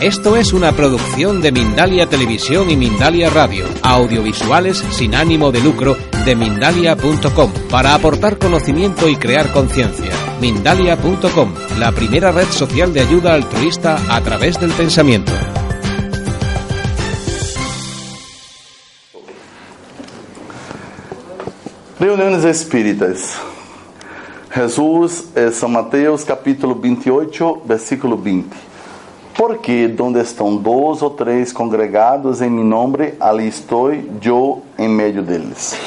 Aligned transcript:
Esto 0.00 0.36
es 0.36 0.52
una 0.52 0.70
producción 0.70 1.40
de 1.40 1.50
Mindalia 1.50 2.08
Televisión 2.08 2.70
y 2.70 2.76
Mindalia 2.76 3.30
Radio, 3.30 3.64
audiovisuales 3.82 4.78
sin 4.92 5.16
ánimo 5.16 5.50
de 5.50 5.60
lucro 5.60 5.96
de 6.24 6.36
mindalia.com, 6.36 7.52
para 7.68 7.96
aportar 7.96 8.38
conocimiento 8.38 9.08
y 9.08 9.16
crear 9.16 9.50
conciencia. 9.50 10.12
Mindalia.com, 10.40 11.52
la 11.80 11.90
primera 11.90 12.30
red 12.30 12.46
social 12.46 12.92
de 12.92 13.00
ayuda 13.00 13.34
altruista 13.34 13.98
a 14.08 14.20
través 14.20 14.60
del 14.60 14.70
pensamiento. 14.70 15.32
Reuniões 21.98 22.44
Espíritas. 22.44 23.36
Jesus, 24.54 25.24
eh, 25.34 25.50
São 25.50 25.68
Mateus, 25.68 26.24
capítulo 26.24 26.76
28, 26.76 27.62
versículo 27.66 28.16
20. 28.16 28.67
Porque 29.38 29.86
donde 29.86 30.18
estão 30.20 30.56
dois 30.56 31.00
ou 31.00 31.10
três 31.10 31.52
congregados 31.52 32.42
em 32.42 32.50
meu 32.50 32.64
nome, 32.64 33.14
ali 33.20 33.46
estou 33.46 33.92
eu 34.20 34.64
em 34.76 34.88
meio 34.88 35.22
deles. 35.22 35.78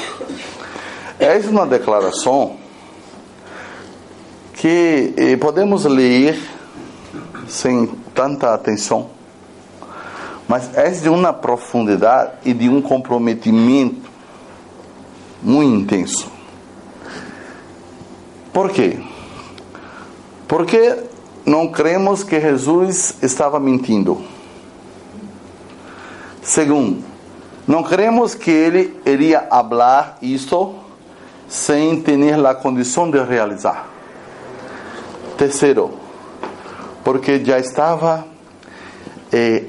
É 1.20 1.36
uma 1.50 1.66
declaração 1.66 2.56
que 4.54 5.12
eh, 5.18 5.36
podemos 5.36 5.84
ler 5.84 6.40
sem 7.46 7.86
tanta 8.14 8.54
atenção, 8.54 9.10
mas 10.48 10.74
é 10.74 10.88
de 10.88 11.10
uma 11.10 11.34
profundidade 11.34 12.32
e 12.46 12.54
de 12.54 12.70
um 12.70 12.80
comprometimento 12.80 14.10
muito 15.42 15.82
intenso. 15.82 16.32
Por 18.50 18.70
quê? 18.70 18.98
Porque 20.48 21.11
não 21.44 21.68
cremos 21.68 22.22
que 22.22 22.40
Jesus 22.40 23.16
estava 23.22 23.58
mentindo. 23.58 24.22
Segundo, 26.42 27.04
não 27.66 27.82
cremos 27.82 28.34
que 28.34 28.50
ele 28.50 29.00
iria 29.06 29.40
falar 29.40 30.18
isto 30.20 30.74
sem 31.48 32.00
ter 32.00 32.46
a 32.46 32.54
condição 32.54 33.10
de 33.10 33.22
realizar. 33.22 33.88
Terceiro, 35.36 35.90
porque 37.04 37.44
já 37.44 37.58
estava 37.58 38.24
eh, 39.32 39.64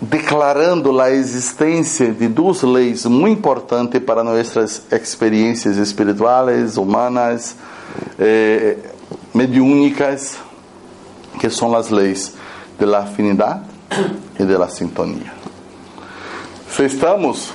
declarando 0.00 1.00
a 1.00 1.10
existência 1.10 2.12
de 2.12 2.28
duas 2.28 2.62
leis 2.62 3.04
muito 3.06 3.38
importantes 3.38 4.02
para 4.02 4.22
nossas 4.22 4.82
experiências 4.90 5.76
espirituais, 5.76 6.76
humanas, 6.76 7.56
eh, 8.18 8.76
mediúnicas, 9.32 10.38
que 11.44 11.50
são 11.50 11.76
as 11.76 11.90
leis 11.90 12.32
da 12.78 13.00
afinidade 13.00 13.64
e 14.40 14.44
da 14.46 14.66
sintonia. 14.66 15.30
Se 16.70 16.86
estamos 16.86 17.52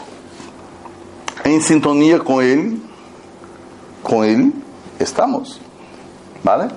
em 1.44 1.60
sintonia 1.60 2.20
com 2.20 2.40
Ele, 2.40 2.80
com 4.04 4.24
Ele 4.24 4.54
estamos, 5.00 5.60
vale? 6.44 6.70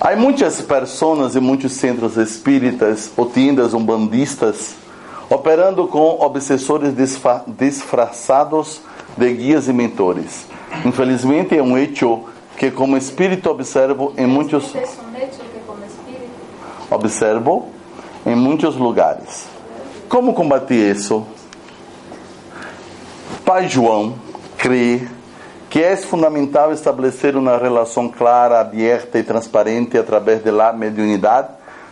Há 0.00 0.16
muitas 0.16 0.62
pessoas 0.62 1.36
e 1.36 1.40
muitos 1.40 1.72
centros 1.72 2.16
espíritas, 2.16 3.10
ou 3.14 3.28
tindas 3.28 3.74
umbandistas, 3.74 4.76
operando 5.28 5.88
com 5.88 6.22
obsessores 6.22 6.94
disfarçados 7.58 8.80
de 9.14 9.30
guias 9.34 9.68
e 9.68 9.74
mentores. 9.74 10.46
Infelizmente, 10.86 11.54
é 11.54 11.62
um 11.62 11.76
hecho 11.76 12.31
que, 12.62 12.70
como 12.70 12.96
espírito, 12.96 13.50
observo 13.50 14.14
em 14.16 14.24
muitos 14.24 14.72
observo 16.88 17.70
em 18.24 18.36
muitos 18.36 18.76
lugares. 18.76 19.48
Como 20.08 20.32
combater 20.32 20.94
isso? 20.94 21.26
Pai 23.44 23.68
João 23.68 24.14
crê 24.56 25.08
que 25.68 25.82
é 25.82 25.96
fundamental 25.96 26.72
estabelecer 26.72 27.36
uma 27.36 27.56
relação 27.56 28.08
clara, 28.08 28.60
aberta 28.60 29.18
e 29.18 29.24
transparente 29.24 29.98
através 29.98 30.40
da 30.44 30.72
mediunidade 30.72 31.48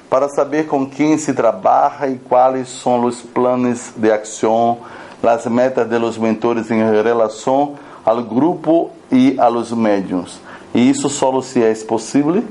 para 0.08 0.28
saber 0.28 0.69
com 0.69 0.88
quem 0.88 1.19
se 1.19 1.34
trabalha 1.34 2.06
e 2.08 2.16
quais 2.16 2.69
são 2.69 3.04
os 3.04 3.20
planos 3.20 3.91
de 3.97 4.12
ação, 4.12 4.78
as 5.20 5.47
metas 5.47 5.88
de 5.88 5.98
los 5.98 6.16
mentores 6.16 6.70
em 6.70 6.78
relação 7.02 7.75
ao 8.04 8.22
grupo 8.22 8.92
e 9.10 9.34
a 9.37 9.48
los 9.48 9.72
médiums. 9.72 10.41
E 10.75 10.88
isso 10.88 11.08
só 11.08 11.41
se 11.41 11.62
é 11.62 11.75
possível 11.75 12.44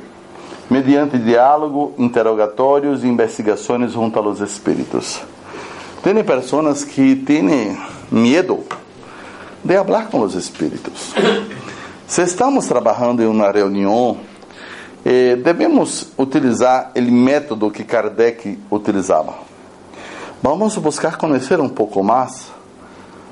mediante 0.70 1.18
diálogo, 1.18 1.94
interrogatórios 1.98 3.04
e 3.04 3.08
investigações 3.08 3.94
junto 3.94 4.20
aos 4.20 4.40
espíritos. 4.40 5.22
Tem 6.04 6.24
pessoas 6.24 6.84
que 6.84 7.16
têm 7.16 7.78
medo 8.12 8.64
de 9.64 9.76
falar 9.76 10.08
com 10.10 10.22
os 10.22 10.36
espíritos. 10.36 11.14
Se 12.08 12.22
estamos 12.22 12.68
trabalhando 12.68 13.22
em 13.22 13.28
uma 13.28 13.52
reunião, 13.52 14.18
eh, 15.06 15.36
devemos 15.36 16.12
utilizar 16.18 16.92
o 16.96 17.02
método 17.02 17.72
que 17.72 17.84
Kardec 17.84 18.58
utilizava. 18.72 19.36
Vamos 20.42 20.78
buscar 20.78 21.18
conhecer 21.18 21.60
um 21.60 21.70
pouco 21.70 22.04
mais, 22.04 22.52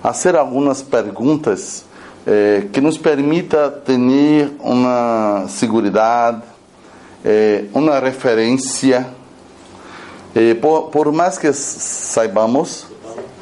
fazer 0.02 0.36
algumas 0.36 0.82
perguntas 0.82 1.86
eh, 2.30 2.68
que 2.74 2.82
nos 2.82 2.98
permita 2.98 3.72
ter 3.72 4.52
uma 4.60 5.46
segurança, 5.48 6.44
eh, 7.24 7.66
uma 7.74 8.00
referência. 8.02 9.08
Eh, 10.36 10.54
por, 10.56 10.90
por 10.90 11.10
mais 11.14 11.38
que 11.38 11.54
saibamos, 11.54 12.86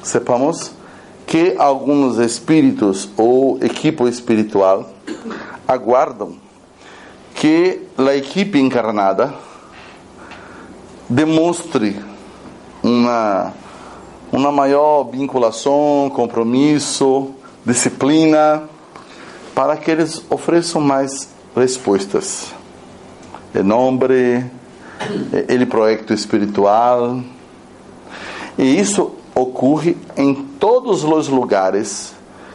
sepamos 0.03 0.71
que 1.25 1.55
alguns 1.57 2.19
espíritos 2.19 3.09
ou 3.17 3.57
equipe 3.59 4.03
espiritual 4.03 4.87
aguardam 5.67 6.35
que 7.33 7.81
a 7.97 8.15
equipe 8.15 8.59
encarnada 8.59 9.33
demonstre 11.09 11.99
uma 12.83 13.51
uma 14.31 14.51
maior 14.51 15.05
vinculação, 15.05 16.11
compromisso, 16.13 17.33
disciplina, 17.65 18.63
para 19.55 19.77
que 19.77 19.89
eles 19.89 20.21
ofereçam 20.29 20.81
mais 20.81 21.29
respostas. 21.55 22.53
Em 23.55 23.63
nome, 23.63 24.45
ele 25.47 25.65
projeto 25.65 26.13
espiritual. 26.13 27.21
E 28.57 28.79
isso 28.79 29.13
ocorre 29.33 29.97
em 30.17 30.33
todos 30.33 31.05
os 31.05 31.29
lugares 31.29 32.13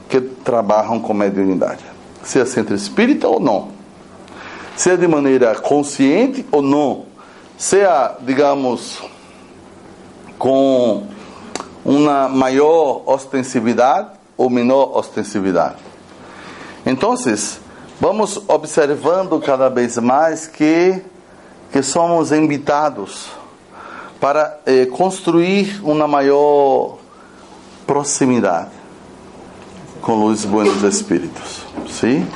que 0.09 0.21
trabalham 0.21 1.00
com 1.00 1.15
mediunidade, 1.15 1.84
seja 2.22 2.44
centro 2.44 2.75
espírita 2.75 3.28
ou 3.28 3.39
não, 3.39 3.69
seja 4.77 4.97
de 4.99 5.06
maneira 5.06 5.55
consciente 5.55 6.44
ou 6.50 6.62
não, 6.62 7.05
seja, 7.56 8.16
digamos, 8.22 9.03
com 10.39 11.05
uma 11.84 12.28
maior 12.28 13.03
ostensividade 13.06 14.09
ou 14.37 14.50
menor 14.50 14.97
ostensividade. 14.97 15.90
Então, 16.91 17.15
vamos 18.01 18.43
observando 18.49 19.39
cada 19.39 19.69
vez 19.69 19.97
mais 19.97 20.49
que, 20.49 21.01
que 21.71 21.84
somos 21.84 22.33
invitados 22.33 23.31
para 24.21 24.59
eh, 24.66 24.87
construir 24.87 25.81
uma 25.84 26.09
maior 26.09 26.98
proximidade 27.87 28.71
com 30.03 30.25
os 30.25 30.45
buenos 30.45 30.83
espíritos. 30.83 31.65
Sim? 31.89 32.27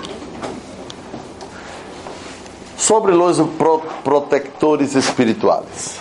Sobre 2.77 3.11
os 3.11 3.39
pro 3.59 3.81
protectores 4.05 4.95
espirituais. 4.95 5.99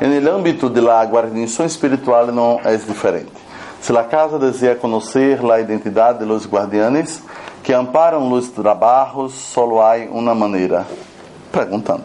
No 0.00 0.36
âmbito 0.36 0.68
da 0.68 1.04
guarnição 1.04 1.64
espiritual 1.64 2.26
não 2.32 2.60
é 2.64 2.74
diferente. 2.74 3.30
Se 3.80 3.96
a 3.96 4.02
casa 4.02 4.38
deseja 4.40 4.74
conhecer 4.74 5.38
a 5.48 5.60
identidade 5.60 6.24
dos 6.24 6.46
guardianes 6.46 7.22
que 7.62 7.72
amparam 7.72 8.30
os 8.32 8.48
trabalhos, 8.48 9.32
só 9.32 9.64
há 9.80 9.96
uma 10.10 10.34
maneira: 10.34 10.86
perguntando. 11.52 12.04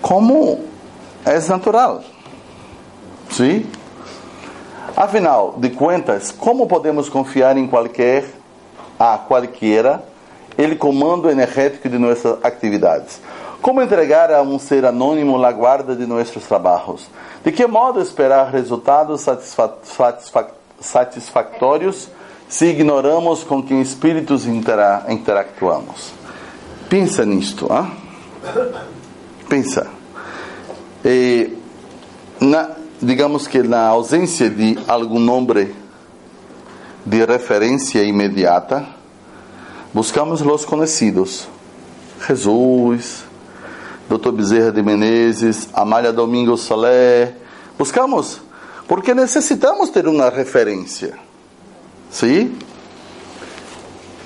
Como 0.00 0.64
é 1.24 1.38
natural. 1.40 2.02
Sim? 3.30 3.66
Afinal 4.96 5.54
de 5.58 5.70
contas, 5.70 6.32
como 6.32 6.66
podemos 6.66 7.08
confiar 7.08 7.56
em 7.56 7.66
qualquer, 7.66 8.24
a 8.98 9.18
qualquer, 9.18 10.00
ele 10.56 10.74
comando 10.74 11.30
energético 11.30 11.88
de 11.88 11.98
nossas 11.98 12.42
atividades? 12.42 13.20
Como 13.60 13.82
entregar 13.82 14.32
a 14.32 14.40
um 14.40 14.58
ser 14.58 14.84
anônimo 14.84 15.44
a 15.44 15.52
guarda 15.52 15.94
de 15.94 16.06
nossos 16.06 16.44
trabalhos? 16.44 17.08
De 17.44 17.52
que 17.52 17.66
modo 17.66 18.00
esperar 18.00 18.50
resultados 18.50 19.20
satisfa 19.20 19.74
satisfa 19.82 20.48
satisfatórios 20.80 22.08
se 22.48 22.66
ignoramos 22.66 23.44
com 23.44 23.62
que 23.62 23.74
espíritos 23.74 24.46
intera 24.46 25.04
interactuamos? 25.08 26.12
Pensa 26.88 27.24
nisto, 27.26 27.68
ah? 27.70 27.90
Pensa. 29.48 29.86
E, 31.04 31.52
na, 32.40 32.70
digamos 33.00 33.46
que 33.46 33.62
na 33.62 33.88
ausência 33.88 34.48
de 34.48 34.78
algum 34.88 35.20
nome 35.20 35.74
de 37.04 37.24
referência 37.24 38.02
imediata, 38.02 38.86
buscamos 39.92 40.40
os 40.40 40.64
conhecidos. 40.64 41.48
Jesus, 42.26 43.24
Dr. 44.08 44.32
Bezerra 44.32 44.72
de 44.72 44.82
Menezes, 44.82 45.68
Amália 45.74 46.12
Domingos 46.12 46.62
Solé. 46.62 47.34
Buscamos, 47.78 48.40
porque 48.88 49.14
necessitamos 49.14 49.90
ter 49.90 50.08
uma 50.08 50.30
referência. 50.30 51.27
Sim? 52.10 52.56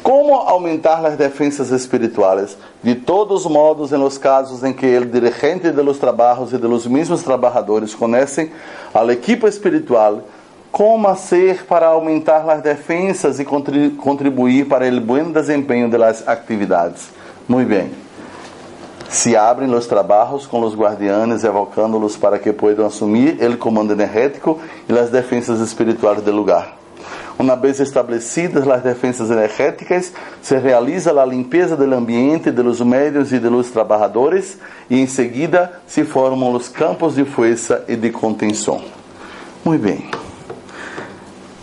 Como 0.03 0.35
aumentar 0.35 1.05
as 1.07 1.17
defensas 1.17 1.71
espirituais? 1.71 2.57
De 2.83 2.97
todos 2.97 3.47
modos, 3.47 3.93
em 3.93 3.97
los 3.97 4.19
casos 4.19 4.65
em 4.65 4.73
que 4.73 4.99
o 4.99 5.07
dirigente 5.07 5.71
de 5.71 5.83
los 5.83 5.99
trabalhos 5.99 6.53
e 6.53 6.59
de 6.59 6.67
los 6.67 6.87
mesmos 6.87 7.23
trabalhadores 7.23 7.95
conhecem 7.95 8.51
a 8.93 9.05
equipe 9.13 9.47
espiritual, 9.47 10.23
como 10.73 11.07
fazer 11.15 11.65
para 11.67 11.87
aumentar 11.87 12.49
as 12.51 12.63
defensas 12.63 13.39
e 13.39 13.45
contribuir 13.45 14.67
para 14.67 14.89
o 14.89 15.01
bom 15.01 15.31
desempenho 15.31 15.89
das 15.89 16.27
atividades? 16.27 17.11
Muito 17.47 17.69
bem. 17.69 17.93
Se 19.09 19.37
abrem 19.37 19.73
os 19.73 19.87
trabalhos 19.87 20.47
com 20.47 20.63
os 20.63 20.75
guardianes, 20.75 21.45
evocando-los 21.45 22.17
para 22.17 22.39
que 22.39 22.53
possam 22.53 22.87
assumir 22.87 23.39
o 23.45 23.59
comando 23.59 23.93
energético 23.93 24.59
e 24.89 24.99
as 24.99 25.11
defensas 25.11 25.61
espirituais 25.61 26.23
do 26.23 26.33
lugar. 26.33 26.82
Uma 27.39 27.57
vez 27.57 27.81
establecidas 27.81 28.69
as 28.69 28.83
defensas 28.83 29.31
energéticas, 29.31 30.13
se 30.41 30.57
realiza 30.59 31.19
a 31.21 31.25
limpeza 31.25 31.77
do 31.77 31.85
ambiente, 31.95 32.51
dos 32.51 32.81
médios 32.81 33.33
e 33.33 33.39
dos 33.39 33.71
trabalhadores, 33.71 34.59
e 34.89 35.01
em 35.01 35.07
seguida 35.07 35.81
se 35.87 36.05
formam 36.05 36.53
os 36.53 36.69
campos 36.69 37.15
de 37.15 37.25
força 37.25 37.85
e 37.89 37.97
de 37.97 38.11
contenção. 38.11 38.83
Muito 39.65 39.83
bem. 39.83 40.11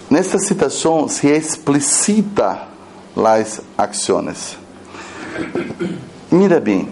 Nesta 0.10 0.40
citação 0.40 1.08
se 1.08 1.28
explicita 1.28 2.62
as 3.16 3.62
ações. 3.78 4.58
Mira 6.32 6.60
bem, 6.60 6.90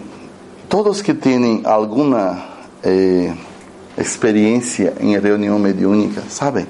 todos 0.68 1.02
que 1.02 1.12
têm 1.12 1.62
alguma 1.64 2.44
eh, 2.82 3.32
experiência 3.96 4.94
em 5.00 5.18
reunião 5.18 5.58
mediúnica 5.58 6.22
sabem 6.28 6.66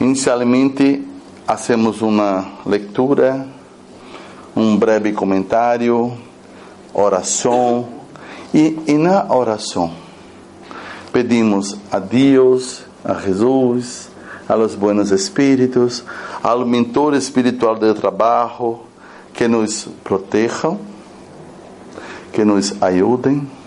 Inicialmente, 0.00 1.04
hacemos 1.46 2.02
uma 2.02 2.46
leitura, 2.64 3.46
um 4.54 4.76
breve 4.76 5.12
comentário, 5.12 6.12
oração, 6.94 7.88
e, 8.54 8.78
e 8.86 8.94
na 8.94 9.26
oração 9.34 9.92
pedimos 11.12 11.76
a 11.90 11.98
Deus, 11.98 12.84
a 13.04 13.14
Jesus, 13.14 14.08
a 14.48 14.54
los 14.54 14.76
buenos 14.76 15.10
espíritos, 15.10 16.04
ao 16.42 16.64
mentor 16.64 17.14
espiritual 17.14 17.74
do 17.74 17.92
trabalho, 17.92 18.80
que 19.34 19.48
nos 19.48 19.88
protejam, 20.04 20.78
que 22.32 22.44
nos 22.44 22.80
ajudem 22.80 23.57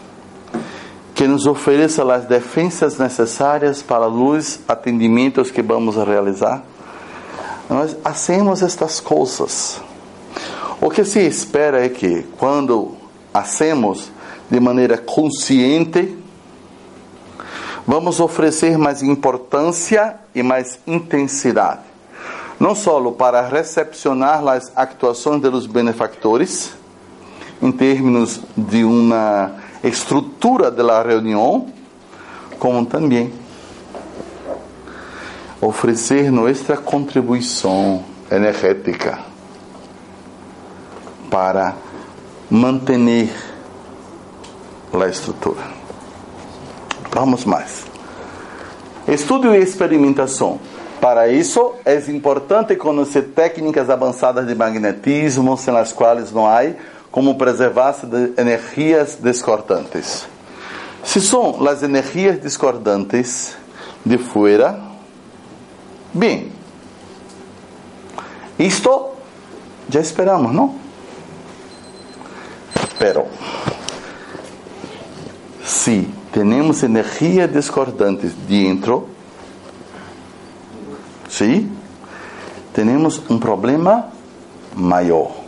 que 1.21 1.27
nos 1.27 1.45
ofereça 1.45 2.01
as 2.11 2.25
defensas 2.25 2.97
necessárias 2.97 3.83
para 3.83 4.07
os 4.07 4.59
atendimentos 4.67 5.51
que 5.51 5.61
vamos 5.61 5.95
realizar. 5.95 6.63
Nós 7.69 7.95
hacemos 8.03 8.63
estas 8.63 8.99
coisas. 8.99 9.79
O 10.81 10.89
que 10.89 11.05
se 11.05 11.19
espera 11.19 11.85
é 11.85 11.89
que, 11.89 12.25
quando 12.39 12.95
hacemos 13.31 14.11
de 14.49 14.59
maneira 14.59 14.97
consciente, 14.97 16.17
vamos 17.85 18.19
oferecer 18.19 18.75
mais 18.79 19.03
importância 19.03 20.15
e 20.33 20.41
mais 20.41 20.79
intensidade. 20.87 21.81
Não 22.59 22.73
só 22.73 22.99
para 23.11 23.47
recepcionar 23.47 24.43
as 24.47 24.71
actuações 24.75 25.39
dos 25.39 25.67
benefactores, 25.67 26.73
em 27.61 27.71
termos 27.71 28.41
de 28.57 28.83
uma 28.83 29.60
estrutura 29.83 30.69
da 30.69 31.01
reunião, 31.01 31.67
como 32.59 32.85
também 32.85 33.33
oferecer 35.59 36.31
nossa 36.31 36.77
contribuição 36.77 38.03
energética 38.31 39.19
para 41.29 41.75
manter 42.49 43.29
a 44.93 45.07
estrutura. 45.07 45.61
Vamos 47.11 47.45
mais. 47.45 47.85
Estudo 49.07 49.53
e 49.53 49.59
experimentação. 49.59 50.59
Para 50.99 51.27
isso, 51.27 51.73
é 51.83 51.97
importante 52.11 52.75
conhecer 52.75 53.29
técnicas 53.33 53.89
avançadas 53.89 54.45
de 54.45 54.53
magnetismo, 54.53 55.57
sem 55.57 55.75
as 55.75 55.91
quais 55.91 56.31
não 56.31 56.45
há 56.45 56.61
como 57.11 57.37
preservar-se 57.37 58.05
de 58.05 58.33
energias 58.39 59.17
discordantes. 59.21 60.25
Se 61.03 61.19
são 61.19 61.67
as 61.67 61.83
energias 61.83 62.41
discordantes 62.41 63.57
de 64.05 64.17
fora, 64.17 64.79
bem, 66.13 66.51
isto 68.57 69.09
já 69.89 69.99
esperamos, 69.99 70.53
não? 70.53 70.75
Pero, 72.97 73.25
se 75.65 76.07
temos 76.31 76.83
energias 76.83 77.51
discordantes 77.51 78.31
dentro, 78.47 79.09
sim, 81.27 81.75
temos 82.73 83.21
um 83.29 83.39
problema 83.39 84.09
maior. 84.75 85.40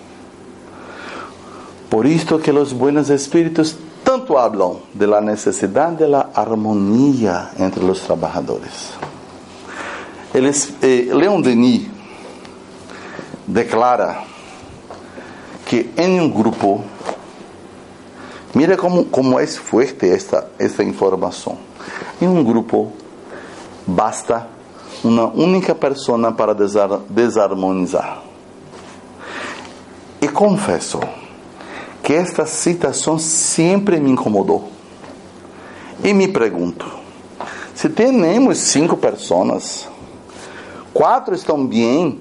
Por 1.93 2.07
isto 2.07 2.39
que 2.39 2.49
os 2.49 2.73
buenos 2.73 3.11
espíritos 3.11 3.75
tanto 4.03 4.39
hablam 4.39 4.79
de 4.95 5.05
la 5.05 5.21
necesidade 5.21 5.97
de 5.97 6.07
la 6.07 6.31
armonía 6.33 7.51
entre 7.59 7.85
os 7.85 8.01
trabalhadores. 8.01 8.93
Eles, 10.33 10.73
eh, 10.81 11.11
Leon 11.13 11.39
Denis 11.39 11.85
declara 13.45 14.23
que 15.67 15.91
em 15.95 16.19
um 16.19 16.31
grupo, 16.31 16.83
mira 18.55 18.75
como, 18.75 19.05
como 19.05 19.39
é 19.39 19.45
forte 19.45 20.09
esta, 20.09 20.49
esta 20.57 20.83
informação. 20.83 21.59
Em 22.19 22.27
um 22.27 22.43
grupo, 22.43 22.91
basta 23.85 24.47
uma 25.03 25.27
única 25.27 25.75
pessoa 25.75 26.31
para 26.31 26.55
desar, 26.55 27.01
desarmonizar. 27.07 28.23
E 30.19 30.27
confesso, 30.27 30.99
que 32.03 32.13
esta 32.13 32.45
citação 32.45 33.17
sempre 33.17 33.97
me 33.97 34.11
incomodou. 34.11 34.69
E 36.03 36.13
me 36.13 36.27
pergunto: 36.27 36.85
se 37.73 37.87
temos 37.87 38.57
cinco 38.57 38.97
pessoas, 38.97 39.87
quatro 40.93 41.33
estão 41.33 41.65
bem, 41.65 42.19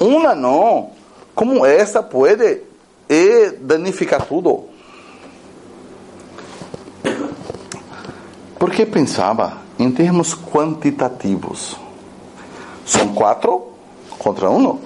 uma 0.00 0.34
não, 0.34 0.90
como 1.34 1.66
esta 1.66 2.02
pode 2.02 2.62
danificar 3.60 4.24
tudo? 4.24 4.64
Porque 8.58 8.86
pensava 8.86 9.58
em 9.78 9.90
termos 9.90 10.34
quantitativos. 10.34 11.76
São 12.86 13.12
quatro 13.12 13.72
contra 14.18 14.48
um. 14.48 14.78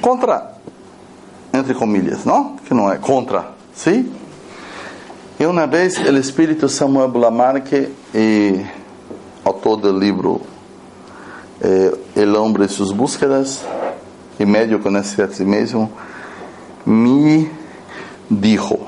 Contra 0.00 0.58
entre 1.58 1.74
comillas, 1.74 2.24
não? 2.24 2.56
Que 2.56 2.72
não 2.72 2.90
é 2.90 2.96
contra, 2.96 3.50
sim? 3.74 4.12
E 5.38 5.46
uma 5.46 5.66
vez 5.66 5.98
o 5.98 6.16
espírito 6.16 6.68
Samuel 6.68 7.08
Blamarque, 7.08 7.92
e 8.14 8.64
autor 9.44 9.76
do 9.76 9.96
livro 9.96 10.40
eh, 11.60 11.96
El 12.16 12.34
Hombre 12.36 12.64
e 12.64 12.68
suas 12.68 12.90
búsquedas, 12.90 13.64
e 14.38 14.44
médio 14.44 14.80
conhece 14.80 15.20
a 15.22 15.28
si 15.28 15.44
mesmo, 15.44 15.92
me 16.84 17.50
dijo, 18.30 18.78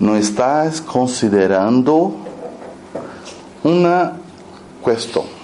não 0.00 0.18
estás 0.18 0.80
considerando 0.80 2.16
uma 3.62 4.18
questão 4.84 5.34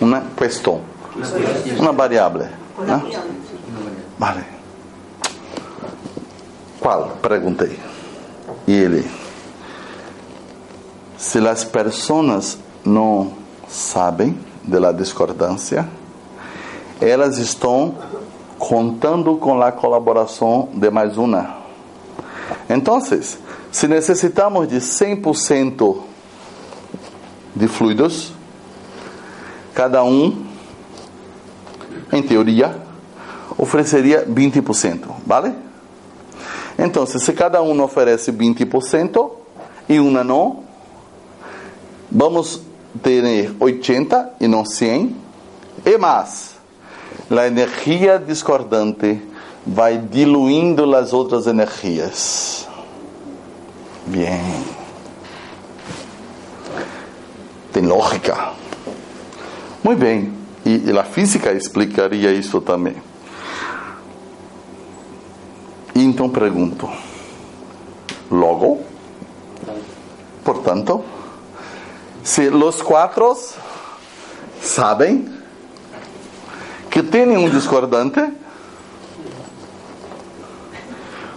uma 0.00 0.22
questão, 0.36 0.80
uma 1.78 1.92
variável. 1.92 2.48
Né? 2.78 3.22
Vale. 4.18 4.44
Qual? 6.80 7.16
Perguntei. 7.22 7.78
E 8.66 8.72
ele, 8.72 9.10
se 11.16 11.38
as 11.46 11.64
pessoas 11.64 12.58
não 12.84 13.32
sabem 13.68 14.38
da 14.62 14.92
discordância, 14.92 15.88
elas 17.00 17.38
estão 17.38 17.94
contando 18.58 19.36
com 19.36 19.60
a 19.60 19.70
colaboração 19.70 20.68
de 20.74 20.90
mais 20.90 21.16
uma. 21.16 21.56
Então, 22.68 23.00
se 23.00 23.88
necessitamos 23.88 24.68
de 24.68 24.76
100% 24.76 25.98
de 27.54 27.68
fluidos, 27.68 28.32
cada 29.74 30.02
um, 30.02 30.45
em 32.12 32.22
teoria, 32.22 32.76
ofereceria 33.56 34.26
20%, 34.26 35.00
vale? 35.26 35.52
Então, 36.78 37.06
se 37.06 37.32
cada 37.32 37.62
um 37.62 37.80
oferece 37.82 38.30
20% 38.30 39.30
e 39.88 39.98
uma 39.98 40.22
não, 40.22 40.64
vamos 42.10 42.60
ter 43.02 43.54
80 43.58 44.34
e 44.40 44.48
não 44.48 44.64
100, 44.64 45.16
e 45.84 45.98
mais, 45.98 46.56
a 47.30 47.46
energia 47.46 48.18
discordante 48.18 49.22
vai 49.66 49.98
diluindo 49.98 50.94
as 50.94 51.12
outras 51.12 51.46
energias. 51.46 52.68
Bem. 54.06 54.64
Tem 57.72 57.84
lógica. 57.84 58.52
Muito 59.82 59.98
bem. 59.98 60.45
E, 60.66 60.90
e 60.90 60.98
a 60.98 61.04
física 61.04 61.52
explicaria 61.52 62.32
isso 62.32 62.60
também. 62.60 62.96
Então 65.94 66.28
pergunto: 66.28 66.90
logo, 68.28 68.80
portanto, 70.44 71.04
se 72.24 72.48
os 72.48 72.82
quatro 72.82 73.38
sabem 74.60 75.32
que 76.90 77.00
tem 77.00 77.36
um 77.36 77.48
discordante, 77.48 78.20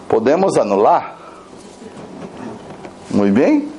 podemos 0.07 0.57
anular. 0.57 1.17
Muito 3.12 3.33
bem? 3.36 3.71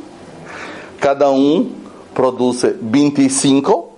Cada 1.01 1.29
um 1.29 1.73
produz 2.15 2.63
25, 2.81 3.90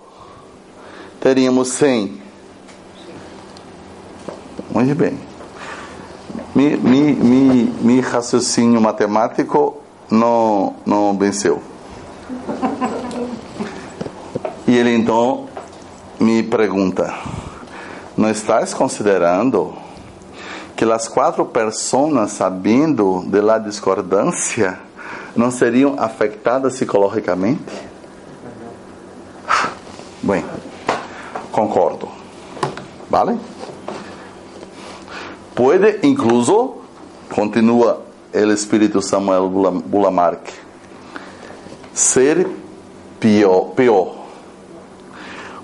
teríamos 1.23 1.69
100. 1.69 2.21
Muito 4.71 4.95
bem. 4.97 5.19
Mi, 6.55 6.77
mi, 6.77 7.13
mi, 7.13 7.75
mi 7.81 8.01
raciocínio 8.01 8.81
matemático 8.81 9.81
não, 10.11 10.75
não 10.85 11.17
venceu. 11.17 11.63
E 14.67 14.77
ele 14.77 14.95
então 14.95 15.47
me 16.19 16.43
pergunta: 16.43 17.15
Não 18.17 18.29
estás 18.29 18.75
considerando 18.75 19.75
que 20.75 20.85
as 20.85 21.07
quatro 21.07 21.45
pessoas, 21.45 22.33
sabendo 22.33 23.25
da 23.27 23.59
discordância, 23.59 24.81
não 25.37 25.51
seriam 25.51 25.95
afetadas 25.99 26.75
psicologicamente? 26.75 27.93
Bem, 30.23 30.45
concordo. 31.53 32.09
Vale? 33.09 33.39
Pode, 35.55 36.01
incluso, 36.03 36.79
continua 37.33 38.03
o 38.35 38.53
espírito 38.53 39.03
Samuel 39.03 39.49
Bulamark, 39.49 40.51
ser 41.93 42.49
pior. 43.21 44.15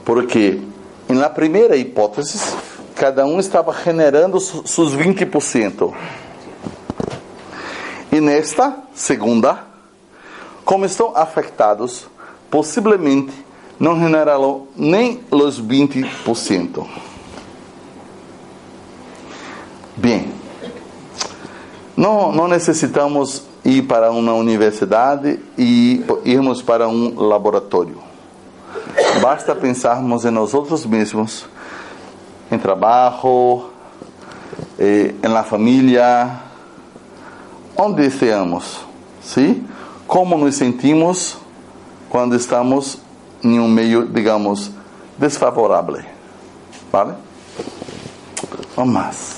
Porque, 0.04 0.60
na 1.08 1.30
primeira 1.30 1.74
hipótese, 1.76 2.38
cada 2.94 3.24
um 3.24 3.40
estava 3.40 3.72
generando 3.72 4.38
seus 4.38 4.94
20%. 4.94 5.94
E 8.12 8.20
nesta 8.20 8.76
segunda, 8.94 9.64
como 10.64 10.84
estão 10.84 11.16
afetados, 11.16 12.06
possivelmente 12.50 13.47
não 13.78 13.98
generarão 13.98 14.66
nem 14.76 15.20
os 15.30 15.60
20%. 15.60 16.86
Bem, 19.96 20.32
não, 21.96 22.32
não 22.32 22.48
necessitamos 22.48 23.42
ir 23.64 23.82
para 23.82 24.10
uma 24.10 24.32
universidade 24.32 25.38
e 25.56 26.04
irmos 26.24 26.62
para 26.62 26.88
um 26.88 27.20
laboratório. 27.20 27.98
Basta 29.20 29.54
pensarmos 29.54 30.24
em 30.24 30.30
nós 30.30 30.54
outros 30.54 30.86
mesmos, 30.86 31.46
em 32.50 32.58
trabalho, 32.58 33.70
eh, 34.78 35.14
la 35.22 35.42
família, 35.42 36.40
onde 37.76 38.06
estamos, 38.06 38.80
sim? 39.20 39.66
Como 40.06 40.36
nos 40.38 40.54
sentimos 40.54 41.36
quando 42.08 42.34
estamos 42.36 42.98
em 43.42 43.58
um 43.60 43.68
meio, 43.68 44.06
digamos, 44.06 44.70
desfavorável, 45.16 46.02
vale? 46.92 47.14
Mais. 48.76 49.36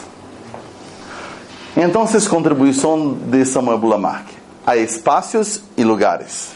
Então, 1.76 2.04
contribuição 2.28 3.14
de 3.14 3.45
Samuel 3.45 3.78
Bulamark 3.78 4.26
a 4.66 4.76
espaços 4.76 5.62
e 5.76 5.83
lugares. 5.83 6.52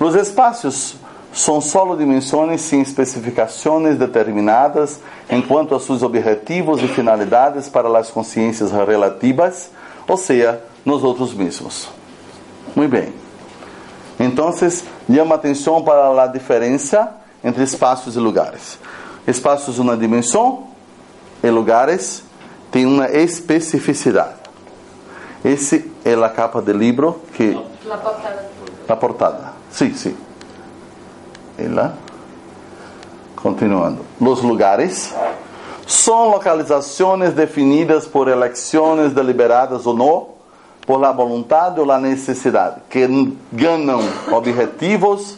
Os 0.00 0.14
espaços 0.14 0.96
são 1.32 1.60
só 1.60 1.94
dimensões 1.94 2.62
sem 2.62 2.80
especificações 2.80 3.98
determinadas 3.98 5.00
enquanto 5.30 5.74
a 5.74 5.80
seus 5.80 6.02
objetivos 6.02 6.82
e 6.82 6.88
finalidades 6.88 7.68
para 7.68 7.98
as 7.98 8.10
consciências 8.10 8.72
relativas, 8.72 9.70
ou 10.08 10.16
seja, 10.16 10.62
nos 10.84 11.04
outros 11.04 11.34
mesmos. 11.34 11.88
Muito 12.74 12.90
bem. 12.90 13.25
Então, 14.18 14.50
chama 14.52 15.34
atenção 15.34 15.82
para 15.82 16.22
a 16.22 16.26
diferença 16.26 17.12
entre 17.44 17.62
espaços 17.62 18.16
e 18.16 18.18
lugares. 18.18 18.78
Espaços 19.26 19.78
uma 19.78 19.96
dimensão 19.96 20.68
e 21.42 21.50
lugares 21.50 22.22
têm 22.70 22.86
uma 22.86 23.08
especificidade. 23.10 24.34
Esse 25.44 25.90
é 26.04 26.14
a 26.14 26.28
capa 26.28 26.60
do 26.60 26.72
livro 26.72 27.20
que. 27.34 27.58
La 27.84 27.98
portada. 27.98 28.50
A 28.88 28.96
portada. 28.96 29.52
Sim, 29.70 29.94
sim. 29.94 30.16
Ela. 31.58 31.96
Continuando. 33.36 34.00
Os 34.20 34.42
lugares 34.42 35.14
são 35.86 36.30
localizações 36.30 37.32
definidas 37.32 38.06
por 38.06 38.26
eleições 38.26 39.12
deliberadas 39.12 39.86
ou 39.86 39.94
não, 39.94 40.28
por 40.86 41.00
la 41.00 41.10
vontade 41.12 41.80
ou 41.80 41.86
la 41.86 41.98
necessidade, 41.98 42.76
que 42.88 43.06
ganham 43.52 44.00
objetivos 44.32 45.36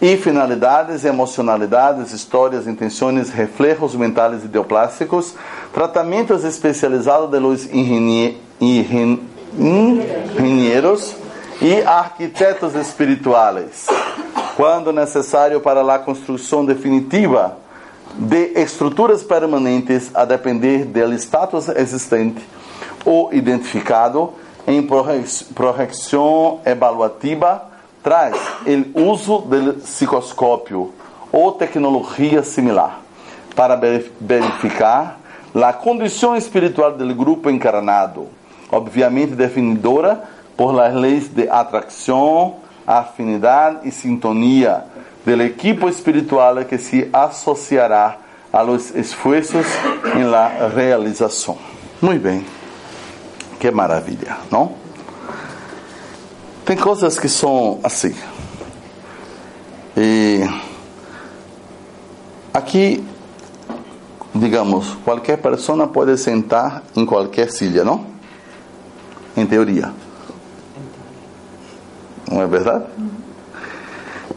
e 0.00 0.16
finalidades, 0.16 1.04
emocionalidades, 1.04 2.12
histórias, 2.12 2.66
intenções, 2.66 3.30
reflejos 3.30 3.94
mentais 3.94 4.44
ideoplásticos, 4.44 5.34
tratamentos 5.72 6.44
especializados 6.44 7.30
de 7.30 7.38
los 7.38 7.66
engenheiros 7.72 8.34
e 11.62 11.82
arquitetos 11.82 12.74
espirituais 12.74 13.86
quando 14.56 14.92
necessário 14.92 15.60
para 15.60 15.94
a 15.94 15.98
construção 15.98 16.64
definitiva 16.64 17.56
de 18.16 18.52
estruturas 18.54 19.22
permanentes 19.22 20.10
a 20.14 20.24
depender 20.24 20.84
do 20.84 21.12
status 21.14 21.68
existente 21.68 22.44
ou 23.04 23.32
identificado 23.32 24.32
em 24.66 24.86
projeção 25.54 26.60
evaluativa 26.64 27.62
traz 28.02 28.36
o 28.94 29.00
uso 29.00 29.38
do 29.38 29.74
psicoscópio 29.74 30.92
ou 31.32 31.52
tecnologia 31.52 32.42
similar 32.42 33.00
para 33.54 33.76
verificar 34.20 35.20
a 35.54 35.72
condição 35.72 36.36
espiritual 36.36 36.92
do 36.92 37.14
grupo 37.14 37.48
encarnado, 37.48 38.28
obviamente 38.70 39.34
definidora 39.34 40.24
por 40.56 40.72
las 40.72 40.94
leis 40.94 41.28
de 41.28 41.48
atração 41.48 42.56
afinidade 42.86 43.88
e 43.88 43.90
sintonia 43.90 44.84
do 45.24 45.42
equipo 45.42 45.88
espiritual 45.88 46.64
que 46.64 46.78
se 46.78 47.08
associará 47.12 48.18
a 48.52 48.60
los 48.60 48.94
esfuerzos 48.94 49.66
em 50.14 50.24
la 50.24 50.68
realização. 50.68 51.56
Muito 52.00 52.22
bem. 52.22 52.63
Que 53.64 53.70
maravilha, 53.70 54.36
não? 54.50 54.74
Tem 56.66 56.76
coisas 56.76 57.18
que 57.18 57.30
são 57.30 57.80
assim. 57.82 58.14
E 59.96 60.42
aqui 62.52 63.02
digamos, 64.34 64.94
qualquer 65.02 65.38
pessoa 65.38 65.86
pode 65.88 66.18
sentar 66.18 66.82
em 66.94 67.06
qualquer 67.06 67.50
silha, 67.50 67.82
não? 67.82 68.04
Em 69.34 69.46
teoria. 69.46 69.94
Não 72.30 72.42
é 72.42 72.46
verdade? 72.46 72.84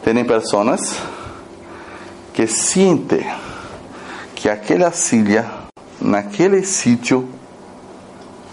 Tem 0.05 0.23
pessoas 0.23 1.01
que 2.33 2.47
sentem 2.47 3.29
que 4.33 4.47
aquela 4.47 4.89
silha, 4.93 5.51
naquele 5.99 6.63
sítio, 6.63 7.27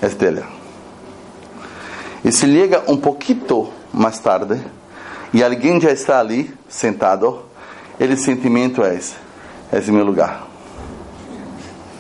é 0.02 0.08
dela. 0.08 0.53
E 2.24 2.32
se 2.32 2.46
liga 2.46 2.82
um 2.88 2.96
pouquinho 2.96 3.70
mais 3.92 4.18
tarde 4.18 4.58
e 5.32 5.44
alguém 5.44 5.80
já 5.80 5.90
está 5.90 6.20
ali 6.20 6.52
sentado, 6.68 7.42
ele 8.00 8.16
sentimento 8.16 8.82
é 8.82 8.94
esse: 8.94 9.14
esse 9.72 9.90
é 9.90 9.92
meu 9.92 10.04
lugar. 10.04 10.46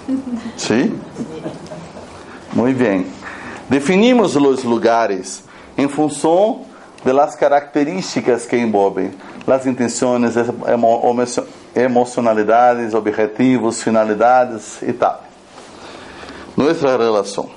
Sim? 0.56 0.98
Muito 2.52 2.78
bem. 2.78 3.06
Definimos 3.68 4.36
os 4.36 4.64
lugares 4.64 5.44
em 5.76 5.88
função 5.88 6.62
das 7.04 7.34
características 7.34 8.46
que 8.46 8.56
envolvem 8.56 9.10
as 9.46 9.66
intenções, 9.66 10.34
emocionalidades, 11.74 12.94
objetivos, 12.94 13.82
finalidades 13.82 14.80
e 14.82 14.92
tal. 14.92 15.22
Nossa 16.56 16.96
relação. 16.96 17.50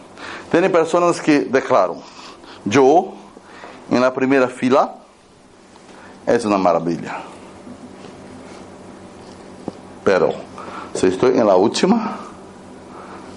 Tem 0.52 0.70
pessoas 0.70 1.20
que 1.20 1.40
declaram: 1.40 2.02
Eu, 2.72 3.14
em 3.90 4.00
la 4.00 4.12
primeira 4.12 4.48
fila, 4.48 4.96
é 6.26 6.38
uma 6.46 6.58
maravilha. 6.58 7.16
Pero, 10.04 10.34
se 10.94 11.08
estou 11.08 11.30
em 11.30 11.44
la 11.44 11.56
última, 11.56 12.18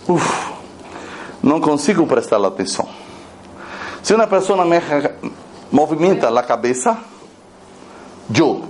uf, 0.08 0.52
não 1.42 1.60
consigo 1.60 2.06
prestar 2.06 2.44
atenção. 2.44 2.88
Se 4.02 4.14
uma 4.14 4.26
pessoa 4.26 4.64
me 4.64 4.76
movimenta 5.70 6.28
a 6.28 6.42
cabeça, 6.42 6.98
eu 8.34 8.64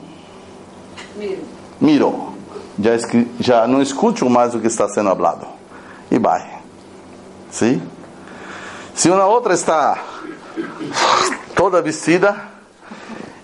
miro, 1.16 1.44
miro. 1.80 2.30
Já, 2.78 2.92
já 3.38 3.66
não 3.66 3.82
escuto 3.82 4.28
mais 4.30 4.54
o 4.54 4.60
que 4.60 4.66
está 4.66 4.88
sendo 4.88 5.14
falado. 5.14 5.46
E 6.10 6.18
vai. 6.18 6.60
Sim? 7.50 7.82
Se 8.94 9.10
uma 9.10 9.26
outra 9.26 9.52
está 9.52 10.09
toda 11.54 11.82
vestida 11.82 12.36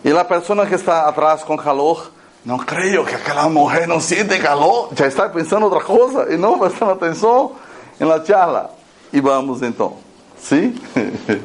e 0.06 0.12
a 0.12 0.24
pessoa 0.24 0.64
que 0.66 0.74
está 0.76 1.08
atrás 1.08 1.42
com 1.42 1.56
calor, 1.56 2.12
não 2.44 2.58
creio 2.58 3.04
que 3.04 3.14
aquela 3.14 3.48
mulher 3.48 3.88
não 3.88 4.00
sente 4.00 4.38
calor, 4.38 4.90
já 4.94 5.08
está 5.08 5.28
pensando 5.28 5.64
outra 5.64 5.80
coisa 5.80 6.32
e 6.32 6.36
não 6.36 6.60
prestando 6.60 6.92
atenção 6.92 7.52
na 7.98 8.24
charla. 8.24 8.70
E 9.12 9.20
vamos 9.20 9.62
então. 9.62 9.96
Sim? 10.38 10.76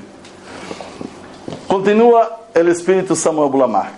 Continua 1.67 2.39
o 2.55 2.69
espírito 2.69 3.15
Samuel 3.15 3.49
Blamarck. 3.49 3.95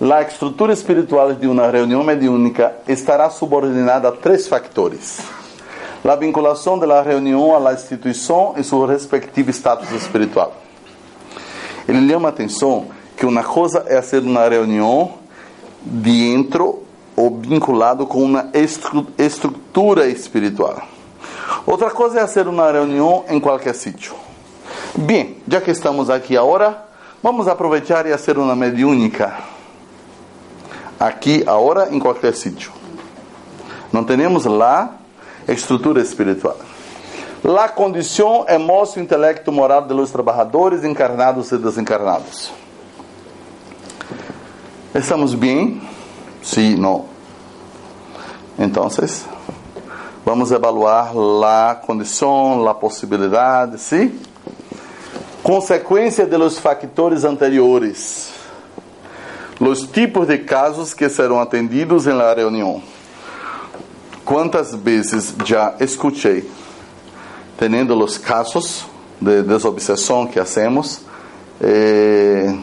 A 0.00 0.22
estrutura 0.22 0.72
espiritual 0.72 1.32
de 1.32 1.48
uma 1.48 1.68
reunião 1.68 2.04
mediúnica 2.04 2.72
estará 2.86 3.30
subordinada 3.30 4.08
a 4.08 4.12
três 4.12 4.46
factores: 4.46 5.18
a 6.04 6.14
vinculação 6.14 6.78
da 6.78 7.02
reunião 7.02 7.66
à 7.66 7.72
instituição 7.72 8.54
e 8.56 8.62
seu 8.62 8.86
respectivo 8.86 9.50
status 9.50 9.90
espiritual. 9.90 10.54
Ele 11.88 12.08
chama 12.08 12.28
a 12.28 12.30
atenção 12.30 12.86
que 13.16 13.26
uma 13.26 13.42
coisa 13.42 13.84
é 13.86 14.00
ser 14.02 14.22
uma 14.22 14.48
reunião 14.48 15.14
dentro 15.82 16.82
ou 17.16 17.38
vinculado 17.38 18.06
com 18.06 18.22
uma 18.22 18.50
estrutura 19.18 20.08
espiritual. 20.08 20.82
Outra 21.66 21.90
coisa 21.90 22.20
é 22.20 22.26
ser 22.26 22.48
uma 22.48 22.70
reunião 22.70 23.24
em 23.28 23.38
qualquer 23.38 23.74
sítio. 23.74 24.14
Bem, 24.96 25.36
já 25.46 25.60
que 25.60 25.70
estamos 25.70 26.10
aqui 26.10 26.36
agora, 26.36 26.84
vamos 27.22 27.48
aproveitar 27.48 28.06
e 28.06 28.10
fazer 28.10 28.38
uma 28.38 28.56
mediúnica. 28.56 29.34
Aqui, 30.98 31.42
agora, 31.46 31.88
em 31.90 31.98
qualquer 31.98 32.34
sítio. 32.34 32.72
Não 33.92 34.04
temos 34.04 34.44
lá 34.44 34.96
estrutura 35.46 36.00
espiritual. 36.00 36.56
La 37.44 37.68
condição, 37.68 38.46
emoção, 38.48 39.02
intelecto, 39.02 39.52
moral 39.52 39.86
de 39.86 39.92
los 39.92 40.10
trabalhadores 40.10 40.82
encarnados 40.82 41.52
e 41.52 41.58
desencarnados. 41.58 42.50
¿Estamos 44.94 45.34
bem? 45.34 45.82
Sim, 46.42 46.76
não. 46.76 47.04
Então, 48.58 48.88
vamos 50.24 50.52
evaluar 50.52 51.12
a 51.44 51.74
condição, 51.74 52.66
a 52.66 52.74
possibilidade, 52.74 53.78
sim? 53.78 54.18
Consequência 55.42 56.24
de 56.24 56.38
los 56.38 56.58
factores 56.58 57.24
anteriores. 57.24 58.32
Los 59.60 59.82
tipos 59.82 60.26
de 60.28 60.38
casos 60.38 60.94
que 60.94 61.10
serão 61.10 61.38
atendidos 61.38 62.06
em 62.06 62.14
la 62.14 62.32
reunião. 62.32 62.82
Quantas 64.24 64.74
vezes 64.74 65.34
já 65.44 65.74
escutei, 65.78 66.50
tendo 67.70 67.94
os 68.02 68.18
casos 68.18 68.84
de 69.20 69.42
desobsessão 69.42 70.26
que 70.26 70.38
hacemos, 70.38 71.00
eh, 71.60 72.54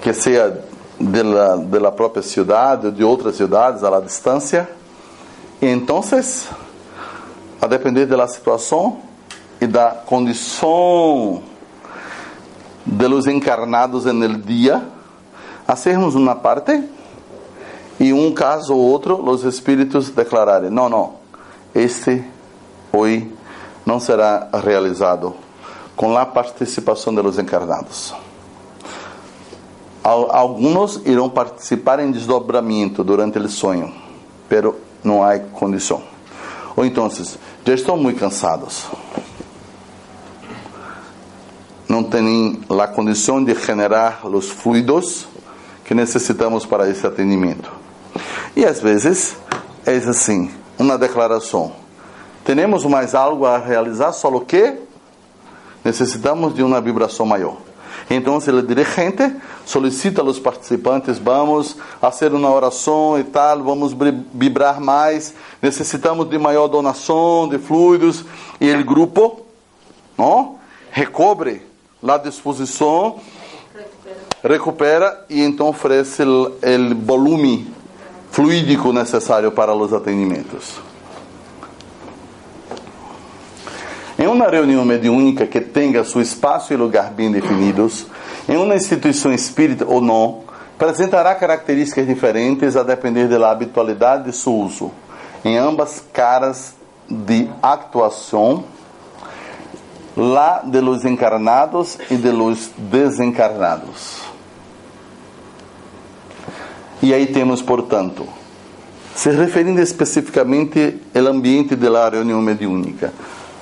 que 0.00 0.12
seja 0.12 0.62
de 1.00 1.22
la, 1.22 1.56
de 1.56 1.78
la 1.78 1.90
própria 1.90 2.22
cidade 2.22 2.86
ou 2.86 2.92
de 2.92 3.02
outras 3.02 3.36
cidades 3.36 3.82
a 3.82 4.00
distância. 4.00 4.68
Então, 5.60 6.00
a 7.60 7.66
depender 7.66 8.06
da 8.06 8.26
situação 8.28 9.00
e 9.60 9.66
da 9.66 9.90
condição 9.90 11.42
de 12.86 13.08
los 13.08 13.26
encarnados 13.26 14.06
en 14.06 14.22
el 14.22 14.36
dia, 14.38 14.82
hacermos 15.66 16.14
parte 16.42 16.82
e 17.98 18.12
um 18.12 18.32
caso 18.32 18.74
ou 18.74 18.80
outro, 18.80 19.28
os 19.28 19.44
espíritos 19.44 20.10
declararem: 20.10 20.70
não, 20.70 20.88
não, 20.88 21.14
este 21.74 22.24
hoje 22.92 23.30
não 23.84 23.98
será 23.98 24.48
realizado 24.64 25.34
com 25.96 26.16
a 26.16 26.26
participação 26.26 27.14
de 27.14 27.22
los 27.22 27.38
encarnados. 27.38 28.14
Alguns 30.02 31.00
irão 31.06 31.30
participar 31.30 32.00
em 32.00 32.10
desdobramento 32.10 33.04
durante 33.04 33.38
o 33.38 33.48
sonho, 33.48 33.92
pero 34.48 34.76
não 35.02 35.22
há 35.22 35.38
condição. 35.38 36.02
Ou 36.74 36.84
então, 36.84 37.08
já 37.08 37.74
estão 37.74 37.96
muito 37.96 38.18
cansados. 38.18 38.86
Não 41.88 42.02
têm 42.02 42.60
a 42.68 42.86
condição 42.88 43.44
de 43.44 43.54
generar 43.54 44.26
os 44.26 44.50
fluidos 44.50 45.28
que 45.84 45.94
necessitamos 45.94 46.64
para 46.64 46.88
esse 46.88 47.06
atendimento. 47.06 47.70
E 48.56 48.64
às 48.64 48.80
vezes 48.80 49.36
é 49.86 49.96
assim, 49.96 50.50
uma 50.78 50.96
declaração. 50.96 51.81
Temos 52.44 52.84
mais 52.84 53.14
algo 53.14 53.46
a 53.46 53.58
realizar, 53.58 54.12
só 54.12 54.30
que 54.40 54.78
necessitamos 55.84 56.54
de 56.54 56.62
uma 56.62 56.80
vibração 56.80 57.24
maior. 57.24 57.56
Então, 58.10 58.36
o 58.36 58.62
dirigente 58.62 59.34
solicita 59.64 60.22
aos 60.22 60.38
participantes: 60.38 61.18
vamos 61.18 61.76
fazer 62.00 62.32
uma 62.32 62.50
oração 62.50 63.18
e 63.18 63.24
tal, 63.24 63.62
vamos 63.62 63.94
vibrar 64.32 64.80
mais, 64.80 65.34
necessitamos 65.60 66.28
de 66.28 66.38
maior 66.38 66.68
donação 66.68 67.48
de 67.48 67.58
fluidos. 67.58 68.24
E 68.60 68.72
o 68.72 68.84
grupo 68.84 69.46
não, 70.18 70.56
recobre 70.90 71.62
a 72.06 72.18
disposição, 72.18 73.20
recupera 74.42 75.24
e 75.30 75.40
então 75.40 75.68
oferece 75.68 76.22
o 76.22 76.58
volume 77.04 77.72
fluídico 78.30 78.92
necessário 78.92 79.52
para 79.52 79.74
os 79.74 79.92
atendimentos. 79.92 80.91
Em 84.22 84.28
uma 84.28 84.46
reunião 84.46 84.84
mediúnica 84.84 85.48
que 85.48 85.60
tenha 85.60 86.04
seu 86.04 86.20
espaço 86.20 86.72
e 86.72 86.76
lugar 86.76 87.10
bem 87.10 87.32
definidos, 87.32 88.06
em 88.48 88.56
uma 88.56 88.76
instituição 88.76 89.32
espírita 89.32 89.84
ou 89.84 90.00
não, 90.00 90.44
apresentará 90.76 91.34
características 91.34 92.06
diferentes 92.06 92.76
a 92.76 92.84
depender 92.84 93.26
da 93.26 93.50
habitualidade 93.50 94.30
de 94.30 94.32
seu 94.32 94.54
uso, 94.54 94.92
em 95.44 95.58
ambas 95.58 96.04
caras 96.12 96.76
de 97.10 97.50
actuação, 97.60 98.62
lá 100.16 100.62
de 100.64 100.80
los 100.80 101.04
encarnados 101.04 101.98
e 102.08 102.14
de 102.14 102.30
los 102.30 102.70
desencarnados. 102.78 104.20
E 107.02 107.12
aí 107.12 107.26
temos, 107.26 107.60
portanto, 107.60 108.28
se 109.16 109.32
referindo 109.32 109.80
especificamente 109.80 111.00
ao 111.12 111.26
ambiente 111.26 111.74
da 111.74 112.08
reunião 112.08 112.40
mediúnica, 112.40 113.12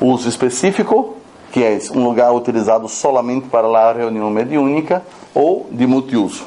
uso 0.00 0.28
específico, 0.28 1.16
que 1.52 1.62
é 1.62 1.78
um 1.94 2.04
lugar 2.04 2.32
utilizado 2.32 2.88
solamente 2.88 3.48
para 3.48 3.66
a 3.66 3.92
reunião 3.92 4.30
mediúnica 4.30 5.02
ou 5.34 5.68
de 5.70 5.86
multiuso, 5.86 6.44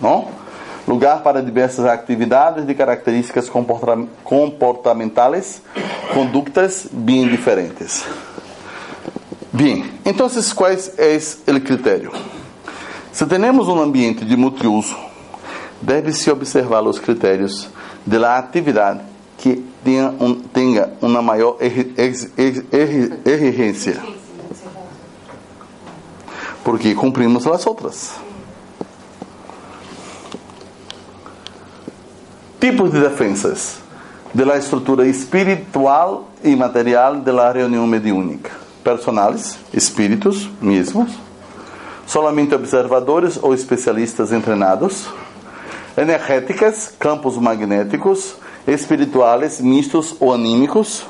não? 0.00 0.26
lugar 0.86 1.22
para 1.22 1.42
diversas 1.42 1.86
atividades 1.86 2.66
de 2.66 2.74
características 2.74 3.48
comporta- 3.48 4.06
comportamentales, 4.22 5.62
conductas 6.12 6.86
bem 6.92 7.26
diferentes. 7.26 8.04
Bien, 9.50 9.98
entonces, 10.04 10.52
¿cuál 10.52 10.72
es 10.72 11.42
el 11.46 11.62
criterio? 11.62 12.10
Se 13.12 13.24
tenemos 13.24 13.68
um 13.68 13.80
ambiente 13.80 14.24
de 14.24 14.36
multiuso, 14.36 14.96
deve-se 15.80 16.30
observar 16.30 16.82
os 16.82 16.98
critérios 16.98 17.68
de 18.04 18.18
la 18.18 18.36
atividade 18.36 19.00
que 19.38 19.62
tenha, 19.84 20.08
um, 20.20 20.34
tenha 20.40 20.88
uma 21.02 21.20
maior 21.22 21.56
exi- 21.60 21.92
ex- 21.96 22.30
ex- 22.36 22.64
ex- 22.72 23.12
exigência, 23.26 24.02
porque 26.64 26.94
cumprimos 26.94 27.46
as 27.46 27.66
outras. 27.66 28.12
Tipos 32.60 32.90
de 32.92 33.00
defensas. 33.00 33.82
De 34.32 34.44
la 34.44 34.56
estrutura 34.56 35.06
espiritual 35.06 36.28
e 36.42 36.56
material 36.56 37.20
de 37.20 37.30
la 37.30 37.52
reunião 37.52 37.86
mediúnica. 37.86 38.50
Personales, 38.82 39.56
espíritos 39.72 40.50
mesmos, 40.60 41.12
solamente 42.04 42.52
observadores 42.52 43.38
ou 43.40 43.54
especialistas 43.54 44.30
treinados, 44.42 45.06
energéticas, 45.96 46.92
campos 46.98 47.36
magnéticos, 47.38 48.34
espirituais, 48.66 49.60
mistos 49.60 50.14
ou 50.20 50.32
anímicos, 50.32 51.04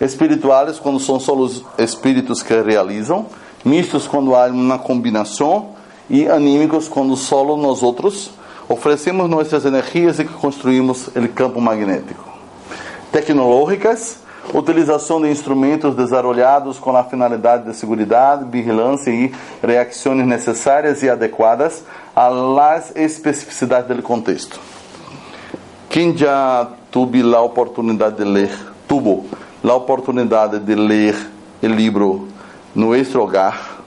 espirituais 0.00 0.78
quando 0.78 1.00
são 1.00 1.18
só 1.18 1.34
os 1.34 1.64
espíritos 1.78 2.42
que 2.42 2.54
realizam, 2.60 3.26
mistos 3.64 4.06
quando 4.06 4.34
há 4.34 4.46
uma 4.46 4.78
combinação. 4.78 5.76
E 6.08 6.28
anímicos 6.28 6.86
quando 6.86 7.16
solo 7.16 7.56
nós 7.56 7.82
outros. 7.82 8.30
Oferecemos 8.68 9.28
nossas 9.28 9.64
energias 9.64 10.20
e 10.20 10.24
construímos 10.24 11.08
o 11.08 11.28
campo 11.34 11.60
magnético. 11.60 12.24
Tecnológicas, 13.10 14.18
utilização 14.54 15.20
de 15.20 15.28
instrumentos 15.28 15.96
desarrollados 15.96 16.78
com 16.78 16.96
a 16.96 17.02
finalidade 17.02 17.64
de 17.64 17.74
segurança, 17.74 18.44
vigilância 18.44 19.10
e 19.10 19.32
reações 19.60 20.24
necessárias 20.26 21.02
e 21.02 21.10
adequadas 21.10 21.82
às 22.14 22.94
especificidades 22.94 23.96
do 23.96 24.02
contexto. 24.02 24.60
Quem 25.96 26.14
já 26.14 26.68
teve 26.90 27.22
a 27.34 27.40
oportunidade 27.40 28.16
de 28.16 28.24
ler, 28.24 28.50
tuvo 28.86 29.24
a 29.64 29.72
oportunidade 29.72 30.58
de 30.58 30.74
ler 30.74 31.16
o 31.62 31.66
livro 31.68 32.28
Nuestro 32.74 33.22
Hogar, 33.22 33.78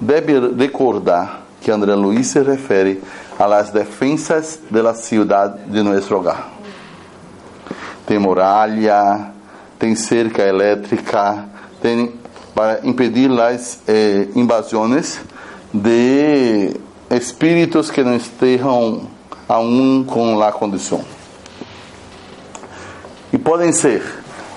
deve 0.00 0.38
recordar 0.56 1.42
que 1.60 1.72
André 1.72 1.96
Luiz 1.96 2.28
se 2.28 2.44
refere 2.44 3.00
las 3.36 3.72
defensas 3.72 4.60
de 4.70 4.80
la 4.80 4.94
ciudad 4.94 5.56
de 5.56 5.82
nuestro 5.82 6.18
hogar. 6.18 6.50
Tem 8.06 8.20
muralha, 8.20 9.32
tem 9.76 9.96
cerca 9.96 10.44
elétrica, 10.44 11.46
tem 11.82 12.12
para 12.54 12.86
impedir 12.86 13.28
as 13.40 13.80
eh, 13.88 14.28
invasões 14.36 15.20
de 15.74 16.76
espíritos 17.10 17.90
que 17.90 18.04
não 18.04 18.14
estejam 18.14 19.17
aún 19.48 20.04
com 20.04 20.40
a 20.42 20.52
condição. 20.52 21.04
E 23.32 23.38
podem 23.38 23.72
ser 23.72 24.02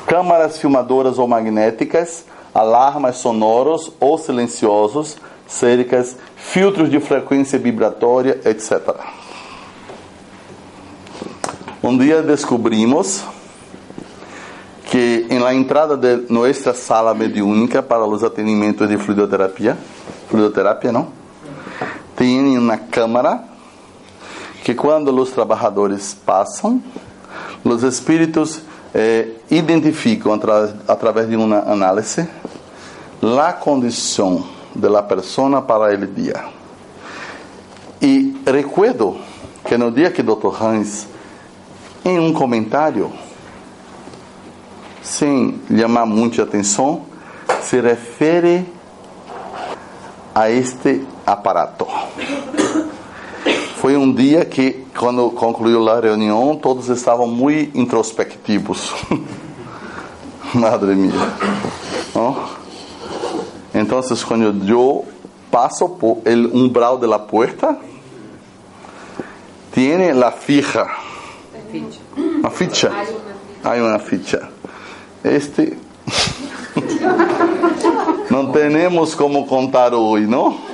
câmaras 0.05 0.57
filmadoras 0.57 1.17
ou 1.17 1.27
magnéticas, 1.27 2.25
alarmas 2.53 3.17
sonoros 3.17 3.91
ou 3.99 4.17
silenciosos, 4.17 5.17
cercas, 5.47 6.17
filtros 6.35 6.89
de 6.89 6.99
frequência 6.99 7.57
vibratória, 7.57 8.39
etc. 8.45 8.95
Um 11.83 11.97
dia 11.97 12.21
descobrimos 12.21 13.23
que 14.85 15.25
em 15.29 15.39
la 15.39 15.53
entrada 15.53 15.95
de 15.95 16.31
nossa 16.31 16.73
sala 16.73 17.13
mediúnica 17.13 17.81
para 17.81 18.05
os 18.05 18.23
atendimentos 18.23 18.87
de 18.89 18.97
fluidoterapia, 18.97 19.77
fluidoterapia 20.27 20.91
não, 20.91 21.07
tem 22.15 22.57
uma 22.57 22.77
câmara 22.77 23.50
que 24.63 24.75
quando 24.75 25.09
os 25.09 25.31
trabalhadores 25.31 26.13
passam, 26.13 26.81
os 27.63 27.83
espíritos 27.83 28.61
eh, 28.93 29.29
identificam 29.49 30.33
atra 30.33 30.75
através 30.87 31.29
de 31.29 31.35
uma 31.35 31.59
análise 31.59 32.27
a 33.21 33.53
condição 33.53 34.43
de 34.75 34.89
la 34.89 35.03
persona 35.03 35.61
para 35.61 35.93
el 35.93 36.07
dia. 36.07 36.43
E 38.01 38.41
recuerdo 38.45 39.17
que 39.63 39.77
no 39.77 39.91
dia 39.91 40.11
que 40.11 40.23
Dr. 40.23 40.51
Hans, 40.59 41.07
em 42.03 42.19
um 42.19 42.33
comentário, 42.33 43.11
sem 45.03 45.61
chamar 45.69 46.05
muita 46.07 46.41
atenção, 46.41 47.05
se 47.61 47.79
refere 47.79 48.65
a 50.33 50.49
este 50.49 51.05
aparato. 51.25 51.85
Foi 53.81 53.97
um 53.97 54.13
dia 54.13 54.45
que, 54.45 54.85
quando 54.95 55.31
concluiu 55.31 55.89
a 55.89 55.99
reunião, 55.99 56.55
todos 56.55 56.87
estavam 56.87 57.25
muito 57.25 57.75
introspectivos. 57.75 58.93
Madre 60.53 60.93
mía. 60.93 61.11
¿No? 62.13 62.37
Entonces, 63.73 64.23
cuando 64.23 64.53
yo 64.63 65.03
paso 65.49 65.97
por 65.97 66.19
el 66.25 66.45
umbral 66.53 66.99
de 66.99 67.07
la 67.07 67.25
puerta, 67.25 67.79
tiene 69.73 70.13
la 70.13 70.31
fija. 70.31 70.85
Una 72.37 72.51
ficha. 72.51 72.91
Hay 73.63 73.81
una 73.81 73.97
ficha. 73.97 74.47
Este. 75.23 75.75
não 78.29 78.51
temos 78.51 79.15
como 79.15 79.47
contar 79.47 79.95
hoje, 79.95 80.27
não? 80.27 80.69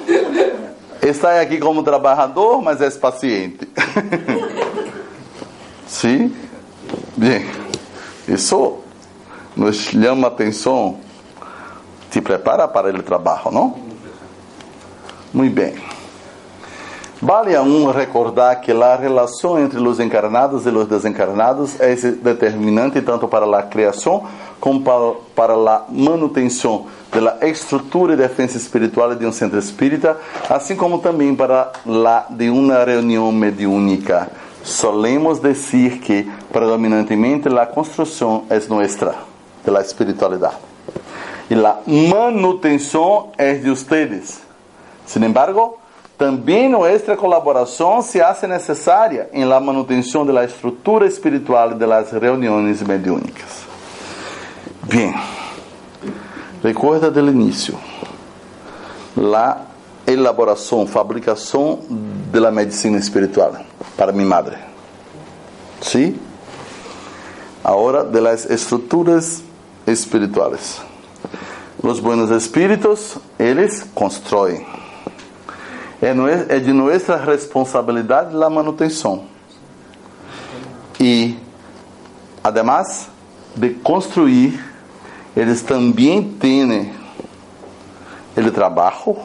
Está 1.01 1.41
aqui 1.41 1.57
como 1.57 1.83
trabalhador, 1.83 2.61
mas 2.61 2.81
é 2.81 2.89
paciente. 2.91 3.67
Sim? 5.87 6.35
Bem, 7.15 7.45
isso 8.27 8.79
nos 9.55 9.77
chama 9.77 10.27
atenção 10.27 10.99
te 12.09 12.21
prepara 12.21 12.67
para 12.67 12.89
o 12.89 13.03
trabalho, 13.03 13.51
não? 13.51 13.75
Muito 15.33 15.53
bem. 15.53 15.75
Vale 17.19 17.55
aún 17.55 17.91
recordar 17.91 18.61
que 18.61 18.71
a 18.71 18.95
relação 18.95 19.57
entre 19.57 19.79
os 19.79 19.99
encarnados 19.99 20.67
e 20.67 20.69
os 20.69 20.87
desencarnados 20.87 21.79
é 21.79 21.95
determinante 21.95 23.01
tanto 23.01 23.27
para 23.27 23.45
a 23.57 23.63
criação 23.63 24.23
como 24.59 24.81
para, 24.81 25.53
a 25.53 25.85
manutenção 25.89 26.85
da 27.11 27.47
estrutura 27.47 28.13
e 28.13 28.17
defesa 28.17 28.57
espiritual 28.57 29.15
de 29.15 29.25
um 29.25 29.31
centro 29.31 29.57
espírita, 29.57 30.17
assim 30.47 30.75
como 30.75 30.99
também 30.99 31.35
para 31.35 31.71
a 31.87 32.25
de 32.29 32.49
uma 32.51 32.83
reunião 32.83 33.31
mediúnica. 33.31 34.29
Solemos 34.63 35.39
dizer 35.39 35.99
que 35.99 36.29
predominantemente 36.51 37.47
a 37.47 37.65
construção 37.65 38.43
é 38.49 38.59
nossa, 38.67 39.15
da 39.65 39.81
espiritualidade. 39.81 40.57
E 41.49 41.55
a 41.55 41.77
manutenção 41.87 43.29
é 43.37 43.53
de 43.53 43.69
ustedes. 43.71 44.41
Sin 45.05 45.23
embargo, 45.23 45.79
também 46.17 46.67
nossa 46.67 47.15
colaboração 47.15 48.01
se 48.01 48.19
hace 48.19 48.47
necessária 48.47 49.29
em 49.31 49.45
la 49.45 49.59
manutenção 49.59 50.25
da 50.25 50.43
estrutura 50.43 51.05
espiritual 51.05 51.75
de 51.75 51.85
las 51.85 52.11
reuniões 52.11 52.81
mediúnicas. 52.81 53.67
Bien, 54.83 55.13
recuerda 56.63 57.11
del 57.11 57.27
início, 57.27 57.77
la 59.15 59.67
elaboração, 60.07 60.87
fabricação 60.87 61.79
de 62.31 62.39
la 62.39 62.49
medicina 62.49 62.97
espiritual 62.97 63.53
para 63.95 64.11
mi 64.11 64.25
madre. 64.25 64.57
¿Sí? 65.81 66.19
Ahora 67.63 68.03
de 68.03 68.21
las 68.21 68.45
estruturas 68.49 69.43
espirituales. 69.85 70.81
Los 71.83 72.01
buenos 72.01 72.31
espíritus, 72.31 73.17
eles 73.37 73.85
constroem. 73.93 74.76
É, 76.01 76.09
é 76.55 76.59
de 76.59 76.71
nossa 76.71 77.15
responsabilidade 77.17 78.35
a 78.35 78.49
manutenção. 78.49 79.25
E, 80.99 81.35
además 82.43 83.09
de 83.55 83.71
construir, 83.71 84.63
eles 85.35 85.61
também 85.61 86.23
têm 86.23 86.91
o 88.35 88.51
trabalho 88.51 89.17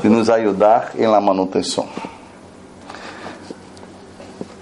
de 0.00 0.08
nos 0.08 0.30
ajudar 0.30 0.92
em 0.96 1.06
la 1.06 1.20
manutenção. 1.20 1.88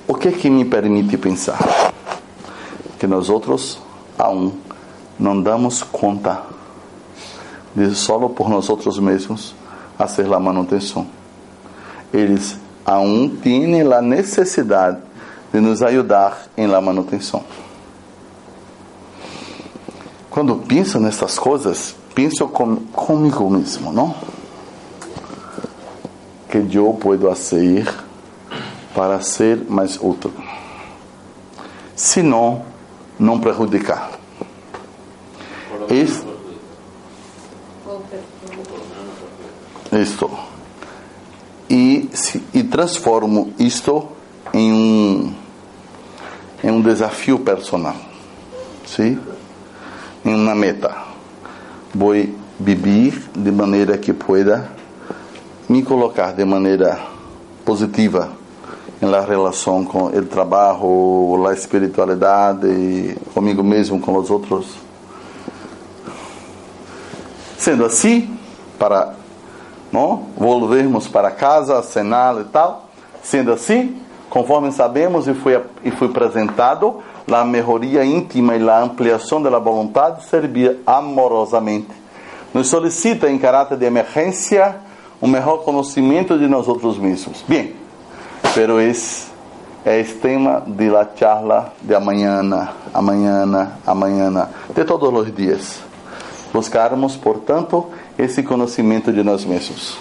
O 0.09 0.15
que 0.15 0.33
que 0.33 0.49
me 0.49 0.65
permite 0.65 1.19
pensar? 1.19 1.93
Que 2.99 3.07
nós 3.07 3.29
outros, 3.29 3.79
aún, 4.19 4.53
não 5.19 5.41
damos 5.43 5.83
conta 5.83 6.43
de 7.75 7.95
solo 7.95 8.31
por 8.31 8.49
nós 8.49 8.71
outros 8.71 8.99
mesmos 8.99 9.55
a 9.99 10.07
manutenção. 10.41 11.16
Eles 12.13 12.57
aún 12.85 13.41
tiene 13.43 13.83
la 13.85 14.01
necesidad 14.01 14.99
de 15.53 15.61
nos 15.61 15.83
ayudar 15.83 16.49
en 16.57 16.71
la 16.71 16.81
manutenção. 16.81 17.43
Quando 20.31 20.57
penso 20.57 21.01
nessas 21.01 21.39
coisas, 21.39 21.97
penso 22.15 22.47
com, 22.49 22.77
comigo 22.93 23.49
mesmo, 23.49 23.91
não? 23.91 24.15
Que 26.49 26.59
eu 26.77 26.93
posso 26.93 27.19
fazer 27.21 27.89
para 28.95 29.21
ser 29.21 29.65
mais 29.69 29.99
útil. 30.01 30.33
Se 31.95 32.23
não, 32.23 32.63
não 33.19 33.41
prejudicar. 33.41 34.11
Isso, 35.91 36.27
isto. 39.93 40.56
E, 42.55 42.63
transformo 42.63 43.53
isto 43.59 44.09
em 44.55 44.73
um, 44.73 45.35
em 46.65 46.71
um 46.71 46.81
desafio 46.81 47.39
personal. 47.41 47.97
Sim? 48.87 49.19
Em 50.25 50.35
uma 50.35 50.55
meta. 50.55 50.97
Vou 51.95 52.15
viver 52.59 53.23
de 53.37 53.53
maneira 53.53 53.99
que 53.99 54.15
pueda 54.15 54.71
me 55.69 55.83
colocar 55.83 56.33
de 56.33 56.45
maneira 56.45 56.99
positiva 57.65 58.33
em 59.03 59.07
la 59.07 59.21
relação 59.21 59.85
com 59.85 60.07
o 60.07 60.25
trabalho, 60.25 61.47
a 61.47 61.53
espiritualidade, 61.53 63.17
comigo 63.35 63.63
mesmo, 63.63 64.01
com 64.01 64.17
os 64.17 64.31
outros. 64.31 64.67
Sendo 67.59 67.85
assim, 67.85 68.39
para 68.79 69.15
não 69.97 70.27
volvermos 70.37 71.09
para 71.09 71.31
casa, 71.31 71.83
cenar 71.83 72.39
e 72.41 72.45
tal, 72.45 72.85
sendo 73.23 73.51
assim, 73.51 73.97
conforme 74.29 74.71
sabemos 74.71 75.27
e 75.27 75.33
foi 75.33 75.59
e 75.83 75.91
foi 75.91 76.09
apresentado, 76.09 77.03
a 77.31 77.45
melhoria 77.45 78.05
íntima 78.05 78.55
e 78.57 78.69
a 78.69 78.83
ampliação 78.83 79.43
da 79.43 79.59
vontade 79.59 80.25
servir 80.25 80.79
amorosamente. 80.87 81.89
Nos 82.53 82.69
solicita 82.69 83.29
em 83.31 83.39
caráter 83.39 83.77
de 83.79 83.87
emergência 83.87 84.77
um 85.21 85.27
melhor 85.27 85.59
conhecimento 85.65 86.39
de 86.39 86.47
nós 86.47 86.69
outros 86.69 86.99
mesmos. 86.99 87.43
Bem, 87.49 87.75
pero 88.55 88.81
esse 88.81 89.27
é 89.85 90.01
o 90.01 90.15
tema 90.21 90.63
de 90.67 90.89
la 90.91 91.09
charla 91.17 91.73
de 91.83 91.95
amanhã, 91.95 92.43
amanhã, 92.93 93.73
amanhã, 93.87 94.49
de 94.75 94.85
todos 94.85 95.13
os 95.13 95.35
dias. 95.35 95.81
Buscarmos, 96.53 97.17
portanto, 97.17 97.87
esse 98.19 98.43
conhecimento 98.43 99.13
de 99.13 99.23
nós 99.23 99.45
mesmos. 99.45 99.97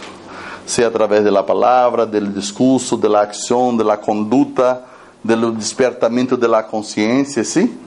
Seja 0.66 0.88
através 0.88 1.24
da 1.24 1.44
palavra, 1.44 2.06
do 2.06 2.28
discurso, 2.28 2.98
da 2.98 3.22
ação, 3.24 3.76
da 3.76 3.98
conduta, 3.98 4.84
do 5.24 5.52
despertamento 5.52 6.36
da 6.36 6.64
consciência, 6.64 7.44
sim? 7.44 7.78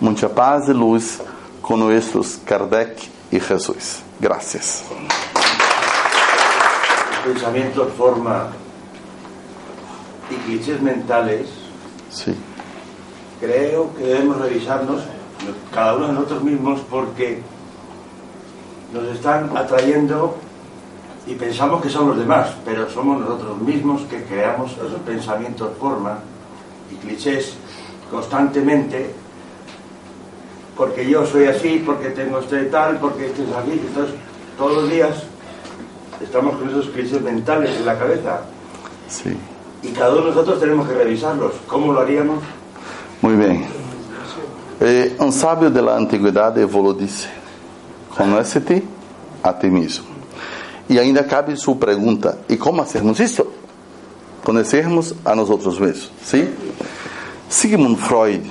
Muita 0.00 0.28
paz 0.28 0.68
e 0.68 0.72
luz 0.72 1.20
com 1.62 1.76
nossos 1.76 2.36
Kardec 2.46 3.08
e 3.32 3.40
Jesus. 3.40 4.02
Gracias. 4.20 4.84
pensamientos, 7.24 7.92
forma 7.98 8.52
y 10.30 10.34
clichés 10.46 10.80
mentales, 10.80 11.48
Sí. 12.08 12.34
creo 13.40 13.92
que 13.96 14.04
debemos 14.04 14.40
revisarnos 14.40 15.02
cada 15.72 15.94
uno 15.96 16.08
de 16.08 16.12
nosotros 16.14 16.42
mismos 16.42 16.80
porque 16.90 17.42
nos 18.92 19.04
están 19.04 19.56
atrayendo 19.56 20.36
y 21.26 21.34
pensamos 21.34 21.82
que 21.82 21.88
son 21.90 22.08
los 22.08 22.18
demás, 22.18 22.50
pero 22.64 22.88
somos 22.88 23.20
nosotros 23.20 23.58
mismos 23.58 24.02
que 24.02 24.22
creamos 24.24 24.72
esos 24.72 25.00
pensamientos, 25.04 25.70
forma 25.78 26.18
y 26.92 26.94
clichés 26.96 27.54
constantemente 28.10 29.10
porque 30.76 31.08
yo 31.08 31.24
soy 31.26 31.46
así, 31.46 31.82
porque 31.84 32.10
tengo 32.10 32.38
este 32.38 32.64
tal, 32.66 32.98
porque 32.98 33.26
este 33.26 33.42
es 33.44 33.48
así, 33.56 33.72
entonces 33.72 34.14
todos 34.58 34.82
los 34.82 34.90
días 34.90 35.22
estamos 36.22 36.56
con 36.56 36.68
esos 36.68 36.88
clichés 36.90 37.20
mentales 37.22 37.76
en 37.76 37.86
la 37.86 37.98
cabeza 37.98 38.42
Sí. 39.08 39.36
y 39.82 39.88
cada 39.88 40.12
uno 40.12 40.22
de 40.22 40.28
nosotros 40.30 40.60
tenemos 40.60 40.86
que 40.88 40.94
revisarlos. 40.94 41.52
¿Cómo 41.66 41.92
lo 41.92 42.00
haríamos? 42.00 42.42
Muy 43.22 43.34
bem. 43.36 43.64
Eh, 44.80 45.12
um 45.20 45.30
sábio 45.32 45.70
da 45.70 45.96
antiguidade 45.96 46.60
evoluiu 46.60 46.94
disse: 46.94 47.28
Conhece-te 48.10 48.82
a 49.42 49.52
ti 49.52 49.68
mesmo. 49.68 50.04
E 50.88 50.98
ainda 50.98 51.24
cabe 51.24 51.56
sua 51.56 51.74
pergunta: 51.76 52.38
e 52.48 52.56
como 52.56 52.84
fazermos 52.84 53.18
isso? 53.20 53.46
Conhecermos 54.44 55.14
a 55.24 55.34
nós 55.34 55.50
outros 55.50 55.78
mesmos. 55.78 56.12
Sim? 56.22 56.48
Sigmund 57.48 58.00
Freud, 58.00 58.48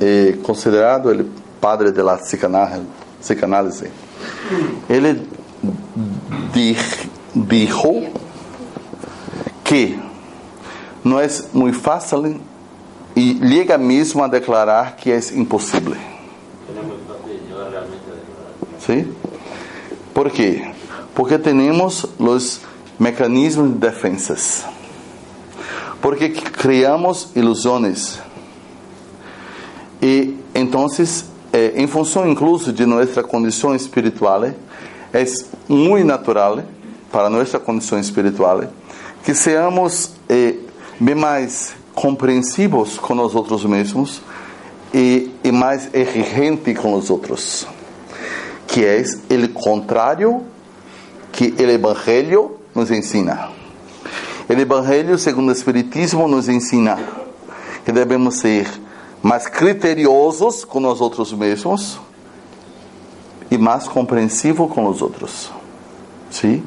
é 0.00 0.32
considerado 0.42 1.10
o 1.12 1.24
padre 1.60 1.92
da 1.92 2.16
psicanálise, 2.16 3.90
ele 4.88 5.26
di- 6.52 6.76
dijo 7.34 8.10
que 9.62 9.98
não 11.02 11.18
é 11.20 11.26
muito 11.52 11.78
fácil 11.78 12.40
e 13.16 13.38
chega 13.38 13.78
mesmo 13.78 14.22
a 14.22 14.28
declarar 14.28 14.96
que 14.96 15.10
é 15.10 15.18
impossível. 15.34 15.96
¿Sí? 18.84 19.06
¿Por 20.12 20.30
quê? 20.30 20.70
Porque 21.14 21.38
temos 21.38 22.06
os 22.18 22.60
mecanismos 22.98 23.72
de 23.72 23.78
defensas. 23.78 24.64
Porque 26.00 26.28
criamos 26.30 27.30
ilusões. 27.34 28.20
E 30.02 30.36
então, 30.54 30.86
eh, 31.52 31.72
em 31.76 31.86
função 31.86 32.28
incluso 32.28 32.72
de 32.72 32.84
nossa 32.84 33.22
condição 33.22 33.74
espiritual, 33.74 34.44
é 34.44 35.24
muito 35.68 36.06
natural 36.06 36.62
para 37.10 37.30
nossa 37.30 37.58
condição 37.58 37.98
espiritual 37.98 38.64
que 39.24 39.34
seamos 39.34 40.10
eh, 40.28 40.56
bem 41.00 41.14
mais 41.14 41.74
compreensivos 41.94 42.98
com 42.98 43.14
nós 43.14 43.34
outros 43.34 43.64
mesmos 43.64 44.20
e, 44.92 45.30
e 45.42 45.52
mais 45.52 45.88
exigentes 45.94 46.78
com 46.78 46.94
os 46.94 47.10
outros, 47.10 47.66
que 48.66 48.84
é 48.84 49.02
o 49.02 49.48
contrário 49.48 50.42
que 51.32 51.54
o 51.58 51.70
Evangelho 51.70 52.58
nos 52.74 52.90
ensina. 52.90 53.48
O 54.48 54.52
Evangelho, 54.52 55.18
segundo 55.18 55.48
o 55.48 55.52
Espiritismo, 55.52 56.28
nos 56.28 56.48
ensina 56.48 56.98
que 57.84 57.92
devemos 57.92 58.36
ser 58.36 58.68
mais 59.22 59.48
criteriosos 59.48 60.64
com 60.64 60.80
nós 60.80 61.00
outros 61.00 61.32
mesmos 61.32 61.98
e 63.50 63.56
mais 63.56 63.88
compreensivos 63.88 64.70
com 64.70 64.86
os 64.86 65.00
outros. 65.00 65.50
Sim? 66.30 66.62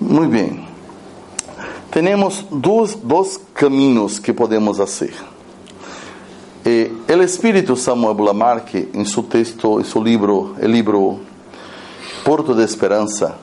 Muito 0.00 0.30
bem. 0.30 0.63
Temos 1.94 2.44
dois, 2.50 2.96
dois 2.96 3.40
caminhos 3.54 4.18
que 4.18 4.32
podemos 4.32 4.78
fazer. 4.78 5.14
Eh, 6.66 6.90
o 7.08 7.22
Espírito 7.22 7.76
Samuel 7.76 8.20
Lamarck, 8.20 8.74
em 8.92 9.04
seu 9.04 9.22
texto, 9.22 9.78
em 9.78 9.84
seu 9.84 10.02
livro, 10.02 10.56
o 10.60 10.66
livro 10.66 11.20
Porto 12.24 12.52
de 12.52 12.64
Esperança, 12.64 13.38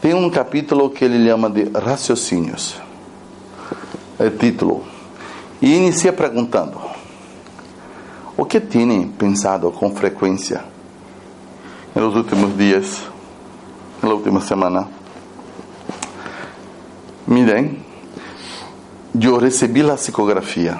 tem 0.00 0.14
um 0.14 0.28
capítulo 0.28 0.90
que 0.90 1.04
ele 1.04 1.24
chama 1.24 1.48
de 1.48 1.70
raciocínios. 1.78 2.74
É 4.18 4.28
título. 4.30 4.82
E 5.60 5.72
inicia 5.72 6.12
perguntando: 6.12 6.80
O 8.36 8.44
que 8.44 8.58
tem 8.58 9.06
pensado 9.10 9.70
com 9.70 9.94
frequência 9.94 10.64
nos 11.94 12.16
últimos 12.16 12.56
dias, 12.56 13.00
na 14.02 14.08
última 14.08 14.40
semana? 14.40 14.88
Miren, 17.28 17.81
eu 19.20 19.38
recebi 19.38 19.82
a 19.82 19.94
psicografia, 19.94 20.78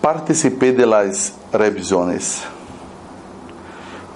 participei 0.00 0.72
de 0.72 0.84
las 0.86 1.34
revisões, 1.52 2.42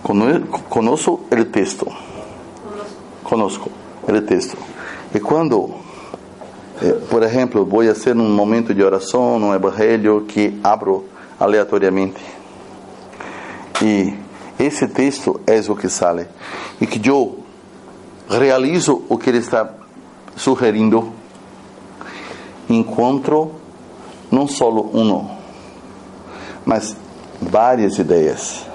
Cono- 0.03 0.47
conosco 0.69 1.25
o 1.33 1.45
texto, 1.47 1.87
conosco 3.23 3.71
o 4.07 4.21
texto. 4.21 4.55
E 5.15 5.19
quando, 5.19 5.71
eh, 6.83 6.93
por 7.09 7.23
exemplo, 7.23 7.65
vou 7.65 7.83
fazer 7.87 8.15
um 8.15 8.29
momento 8.29 8.75
de 8.75 8.83
oração, 8.83 9.37
um 9.39 9.55
evangelho 9.55 10.27
que 10.29 10.61
abro 10.63 11.07
aleatoriamente, 11.41 12.21
e 13.83 14.13
esse 14.59 14.87
texto 14.89 15.41
é 15.47 15.59
o 15.71 15.75
que 15.75 15.89
sale, 15.89 16.27
e 16.79 16.87
que 16.87 17.01
eu 17.09 17.39
realizo 18.29 19.05
o 19.09 19.17
que 19.17 19.31
ele 19.31 19.39
está 19.39 19.71
sugerindo, 20.37 21.13
encontro 22.69 23.53
não 24.31 24.47
só 24.49 24.71
um, 24.71 25.29
mas 26.65 26.97
várias 27.41 27.99
ideias, 27.99 28.67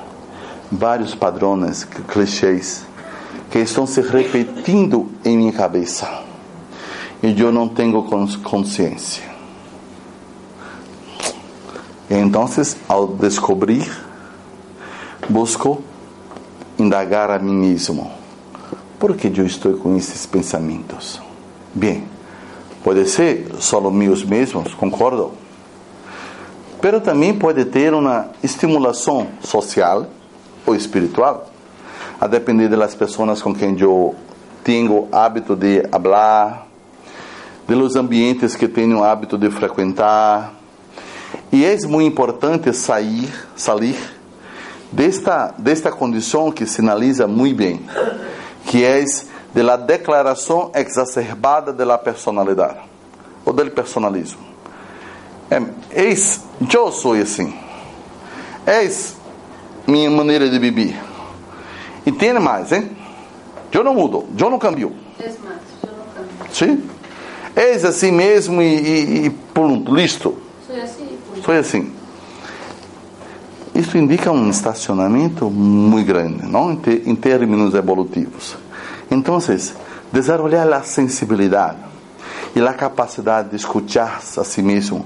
vários 0.71 1.15
padrões, 1.15 1.83
clichês, 2.07 2.85
que 3.49 3.59
estão 3.59 3.85
se 3.87 4.01
repetindo 4.01 5.09
em 5.25 5.37
minha 5.37 5.51
cabeça. 5.53 6.07
e 7.21 7.37
eu 7.39 7.51
não 7.51 7.67
tenho 7.67 8.01
cons- 8.03 8.37
consciência. 8.37 9.23
Então, 12.09 12.47
ao 12.87 13.07
descobrir, 13.07 13.91
busco 15.27 15.83
indagar 16.77 17.29
a 17.29 17.37
mim 17.37 17.53
mesmo. 17.53 18.09
Por 18.97 19.15
que 19.15 19.27
eu 19.35 19.45
estou 19.45 19.73
com 19.73 19.95
esses 19.95 20.25
pensamentos? 20.25 21.21
Bem, 21.73 22.05
pode 22.83 23.07
ser 23.09 23.47
só 23.59 23.79
meus 23.91 24.23
mesmos, 24.23 24.73
concordo? 24.73 25.31
Pero 26.81 27.01
também 27.01 27.33
pode 27.33 27.65
ter 27.65 27.93
uma 27.93 28.29
estimulação 28.41 29.27
social 29.41 30.07
ou 30.65 30.75
espiritual, 30.75 31.49
a 32.19 32.27
depender 32.27 32.69
das 32.69 32.95
pessoas 32.95 33.41
com 33.41 33.53
quem 33.53 33.77
eu 33.79 34.15
tenho 34.63 35.07
hábito 35.11 35.55
de 35.55 35.83
falar, 35.91 36.67
de 37.67 37.75
los 37.75 37.95
ambientes 37.95 38.55
que 38.55 38.67
tenho 38.67 39.03
hábito 39.03 39.37
de 39.37 39.49
frequentar. 39.51 40.53
E 41.51 41.65
é 41.65 41.75
muito 41.87 42.07
importante 42.07 42.73
sair, 42.73 43.29
sair 43.55 43.97
desta 44.91 45.53
desta 45.57 45.91
condição 45.91 46.51
que 46.51 46.65
sinaliza 46.65 47.27
muito 47.27 47.57
bem, 47.57 47.81
que 48.65 48.83
é 48.83 49.03
de 49.53 49.63
la 49.63 49.75
declaração 49.75 50.71
exacerbada 50.75 51.73
de 51.73 51.83
la 51.83 51.97
personalidade 51.97 52.79
ou 53.45 53.53
del 53.53 53.71
personalismo. 53.71 54.41
Eis, 55.91 56.41
eu 56.71 56.91
sou 56.91 57.13
assim. 57.13 57.53
Eis 58.65 59.15
minha 59.87 60.09
maneira 60.09 60.49
de 60.49 60.59
viver. 60.59 60.95
E 62.05 62.11
tem 62.11 62.33
mais, 62.33 62.71
hein? 62.71 62.91
Eu 63.71 63.83
não 63.83 63.93
mudo, 63.93 64.27
eu 64.37 64.49
não 64.49 64.59
cambio. 64.59 64.93
Es 65.19 65.37
más, 65.39 65.57
yo 65.83 65.89
no 65.91 66.03
cambio. 66.13 66.53
Sim? 66.53 66.83
Eis 67.55 67.83
assim 67.83 68.11
mesmo 68.11 68.61
e, 68.61 68.75
e, 68.75 69.25
e 69.25 69.29
pronto, 69.29 69.93
listo. 69.93 70.37
Foi 71.41 71.57
assim. 71.57 71.91
Isso 73.73 73.97
indica 73.97 74.31
um 74.31 74.49
estacionamento 74.49 75.49
muito 75.49 76.05
grande, 76.05 76.45
não? 76.45 76.71
Em, 76.71 76.79
em 77.05 77.15
termos 77.15 77.73
evolutivos. 77.73 78.57
Então, 79.11 79.37
desenvolver 80.11 80.73
a 80.73 80.81
sensibilidade 80.83 81.77
e 82.55 82.61
a 82.61 82.73
capacidade 82.73 83.49
de 83.49 83.55
escutar 83.55 84.21
a 84.37 84.43
si 84.43 84.61
mesmo 84.61 85.05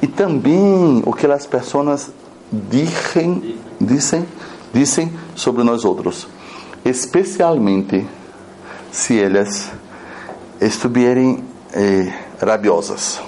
e 0.00 0.06
também 0.06 1.02
o 1.04 1.12
que 1.12 1.26
as 1.26 1.46
pessoas 1.46 2.10
dizem, 2.50 3.58
dizem, 3.80 4.26
dizem 4.72 5.12
sobre 5.34 5.62
nós 5.62 5.84
outros, 5.84 6.26
especialmente 6.84 8.06
se 8.90 9.20
elas 9.20 9.70
estiverem 10.60 11.44
eh, 11.72 12.12
rabiosas. 12.40 13.20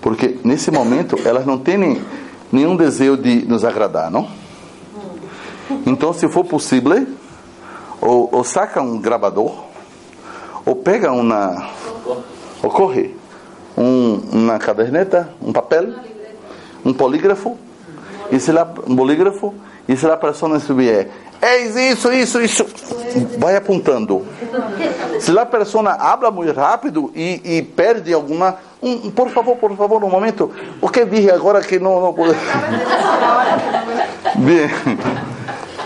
Porque 0.00 0.38
nesse 0.42 0.70
momento 0.70 1.16
elas 1.24 1.46
não 1.46 1.58
têm 1.58 2.00
nenhum 2.50 2.76
desejo 2.76 3.16
de 3.16 3.46
nos 3.46 3.64
agradar, 3.64 4.10
não? 4.10 4.28
Então, 5.86 6.12
se 6.12 6.28
for 6.28 6.44
possível, 6.44 7.06
ou, 8.02 8.28
ou 8.32 8.42
saca 8.42 8.82
um 8.82 8.98
gravador, 8.98 9.52
ou 10.66 10.74
pega 10.74 11.12
uma, 11.12 11.70
ou 12.60 12.68
corre, 12.68 13.14
um, 13.78 14.20
uma 14.32 14.58
caderneta, 14.58 15.30
um 15.40 15.52
papel, 15.52 15.94
um 16.84 16.92
polígrafo, 16.92 17.56
e 18.30 18.40
se 18.40 18.50
lá, 18.50 18.68
um 18.86 18.94
bolígrafo, 18.94 19.54
e 19.88 19.96
se 19.96 20.04
lá 20.04 20.14
a 20.14 20.16
pessoa 20.16 20.56
estiver, 20.56 21.10
eis 21.40 21.76
isso, 21.76 22.12
isso, 22.12 22.40
isso, 22.40 22.66
vai 23.38 23.54
apontando. 23.54 24.26
Se 25.20 25.36
a 25.38 25.46
pessoa 25.46 25.92
habla 25.92 26.30
muito 26.30 26.52
rápido 26.52 27.12
e, 27.14 27.40
e 27.44 27.62
perde 27.62 28.12
alguma, 28.12 28.56
um, 28.82 29.12
por 29.12 29.30
favor, 29.30 29.56
por 29.56 29.76
favor, 29.76 30.02
um 30.02 30.10
momento, 30.10 30.50
o 30.80 30.88
que 30.88 31.04
dije 31.04 31.30
agora 31.30 31.60
que 31.60 31.78
não, 31.78 32.00
não 32.00 32.12
pode. 32.12 32.34
Bem, 34.38 34.68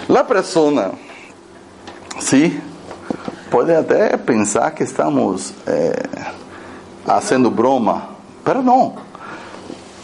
a 0.17 0.25
pessoa, 0.25 0.93
sim, 2.19 2.61
pode 3.51 3.73
até 3.73 4.17
pensar 4.17 4.71
que 4.73 4.83
estamos 4.83 5.53
eh, 5.67 6.03
fazendo 7.05 7.51
broma, 7.51 8.09
mas 8.45 8.65
não. 8.65 8.97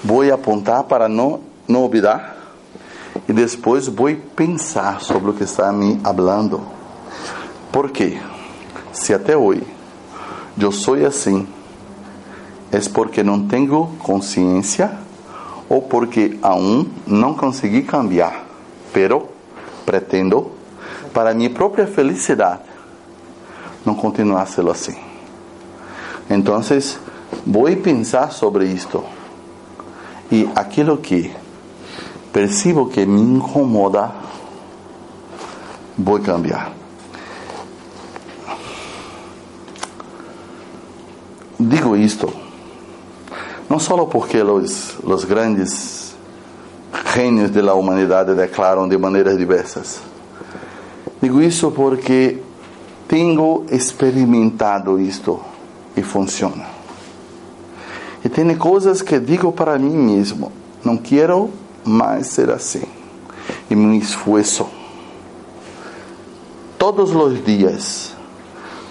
Vou 0.05 0.23
apontar 0.33 0.85
para 0.85 1.09
não, 1.09 1.41
não 1.67 1.83
olvidar 1.83 2.37
e 3.29 3.33
depois 3.33 3.89
vou 3.89 4.15
pensar 4.35 5.01
sobre 5.01 5.31
o 5.31 5.35
que 5.35 5.45
está 5.45 5.73
me 5.73 5.99
falando. 6.01 6.61
Por 7.71 7.91
quê? 7.91 8.21
Se 8.93 9.15
até 9.15 9.37
hoje 9.37 9.67
eu 10.59 10.71
sou 10.71 10.95
assim, 11.07 11.47
é 12.71 12.79
porque 12.91 13.23
não 13.23 13.47
tenho 13.47 13.87
consciência 13.99 14.93
ou 15.69 15.83
porque 15.83 16.39
aún 16.43 16.87
não 17.07 17.35
consegui 17.35 17.83
cambiar, 17.83 18.45
pero 18.93 19.29
pretendo 19.87 20.52
para 21.13 21.35
minha 21.35 21.51
própria 21.51 21.87
felicidade 21.87 22.63
não 23.85 23.95
continuar 23.95 24.47
assim. 24.71 24.97
Então, 26.31 26.61
vou 27.47 27.77
pensar 27.77 28.33
sobre 28.33 28.67
isto 28.67 29.05
e 30.31 30.49
aquilo 30.55 30.97
que 30.97 31.35
percebo 32.33 32.89
que 32.89 33.05
me 33.05 33.21
incomoda, 33.21 34.13
vou 35.99 36.19
cambiar. 36.21 36.73
Digo 41.59 41.97
isto 41.97 42.43
não 43.73 43.79
só 43.79 44.05
porque 44.05 44.37
os, 44.43 44.99
os 45.03 45.25
grandes 45.25 46.15
gênios 47.15 47.51
da 47.51 47.73
humanidade 47.73 48.35
declaram 48.35 48.87
de 48.87 48.99
maneiras 48.99 49.39
diversas. 49.39 50.12
Digo 51.23 51.41
isso 51.41 51.71
porque 51.71 52.39
tenho 53.07 53.65
experimentado 53.71 55.01
isto 55.01 55.41
e 55.97 56.03
funciona. 56.03 56.67
E 58.25 58.29
tem 58.29 58.57
coisas 58.57 59.03
que 59.03 59.21
digo 59.21 59.53
para 59.53 59.79
mim 59.79 59.97
mesmo: 59.97 60.51
não 60.85 60.97
quero 60.97 61.51
mais 61.85 62.27
ser 62.27 62.51
assim. 62.51 62.83
E 63.71 63.77
me 63.77 63.99
esforço 63.99 64.67
todos 66.77 67.15
os 67.15 67.45
dias, 67.45 68.15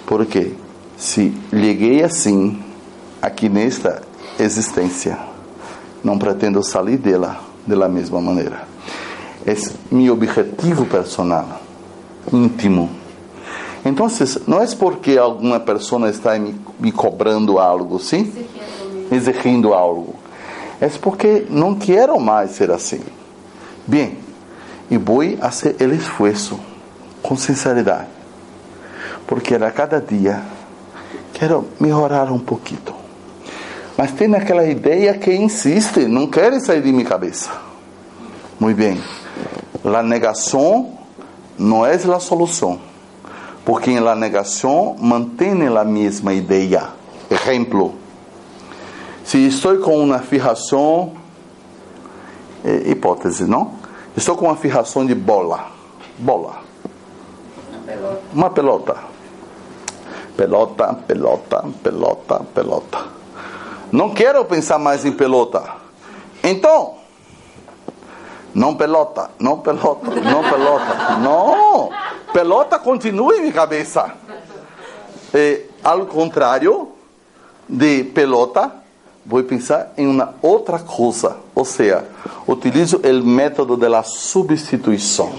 porque 0.05 0.53
se 0.97 1.33
cheguei 1.49 2.03
assim 2.03 2.63
aqui 3.21 3.49
nesta 3.49 4.01
existência, 4.39 5.17
não 6.03 6.17
pretendo 6.17 6.63
sair 6.63 6.97
dela 6.97 7.39
da 7.67 7.89
mesma 7.89 8.21
maneira. 8.21 8.67
É 9.45 9.53
meu 9.91 10.13
objetivo 10.13 10.85
personal, 10.85 11.61
íntimo. 12.31 12.89
Então, 13.83 14.07
não 14.47 14.61
é 14.61 14.67
porque 14.75 15.17
alguma 15.17 15.59
pessoa 15.59 16.09
está 16.09 16.37
me, 16.37 16.55
me 16.79 16.91
cobrando 16.91 17.57
algo, 17.57 17.99
sim? 17.99 18.31
Exigindo 19.11 19.73
algo. 19.73 20.15
É 20.79 20.87
porque 20.89 21.45
não 21.49 21.75
quero 21.75 22.19
mais 22.19 22.51
ser 22.51 22.71
assim. 22.71 23.01
Bem, 23.87 24.17
e 24.89 24.97
vou 24.97 25.21
fazer 25.37 25.75
o 25.79 25.93
esforço 25.93 26.59
com 27.21 27.35
sinceridade. 27.35 28.07
Porque 29.25 29.55
a 29.55 29.71
cada 29.71 29.99
dia 29.99 30.41
quero 31.33 31.67
melhorar 31.79 32.31
um 32.31 32.39
pouquinho. 32.39 33.01
Mas 33.97 34.11
tem 34.11 34.33
aquela 34.35 34.65
ideia 34.65 35.13
que 35.13 35.33
insiste, 35.33 36.07
não 36.07 36.27
quer 36.27 36.59
sair 36.59 36.81
de 36.81 36.91
minha 36.91 37.05
cabeça. 37.05 37.51
Muito 38.59 38.77
bem. 38.77 39.01
A 39.83 40.03
negação 40.03 41.00
não 41.57 41.85
é 41.85 41.93
a 41.95 42.19
solução. 42.19 42.79
Porque 43.63 43.99
na 43.99 44.15
negação 44.15 44.95
mantém 44.99 45.53
a 45.67 45.83
mesma 45.83 46.33
ideia. 46.33 46.89
Exemplo. 47.29 47.95
Se 49.23 49.37
estou 49.47 49.77
com 49.77 50.03
uma 50.03 50.19
fijação, 50.19 51.13
é, 52.65 52.89
hipótese, 52.89 53.45
não? 53.45 53.73
Estou 54.17 54.35
com 54.35 54.45
uma 54.45 54.55
fijação 54.55 55.05
de 55.05 55.15
bola. 55.15 55.67
Bola. 56.17 56.61
Uma 58.33 58.49
pelota. 58.49 58.97
Pelota, 60.35 60.93
pelota, 61.07 61.65
pelota, 61.83 62.41
pelota. 62.53 63.05
Não 63.91 64.09
quero 64.11 64.43
pensar 64.45 64.79
mais 64.79 65.05
em 65.05 65.11
pelota. 65.11 65.63
Então, 66.43 66.95
não 68.53 68.75
pelota, 68.75 69.31
não 69.39 69.59
pelota, 69.59 70.09
não 70.21 70.43
pelota. 70.43 71.17
Não! 71.17 71.89
Pelota 72.33 72.79
continua 72.79 73.35
em 73.35 73.41
minha 73.41 73.53
cabeça. 73.53 74.13
É, 75.33 75.61
ao 75.83 76.05
contrário 76.05 76.89
de 77.67 78.03
pelota, 78.03 78.71
vou 79.25 79.43
pensar 79.43 79.93
em 79.97 80.07
uma 80.07 80.35
outra 80.41 80.79
coisa. 80.79 81.37
Ou 81.55 81.65
seja, 81.65 82.05
utilizo 82.47 82.97
o 82.97 83.25
método 83.25 83.77
da 83.77 84.03
substituição. 84.03 85.31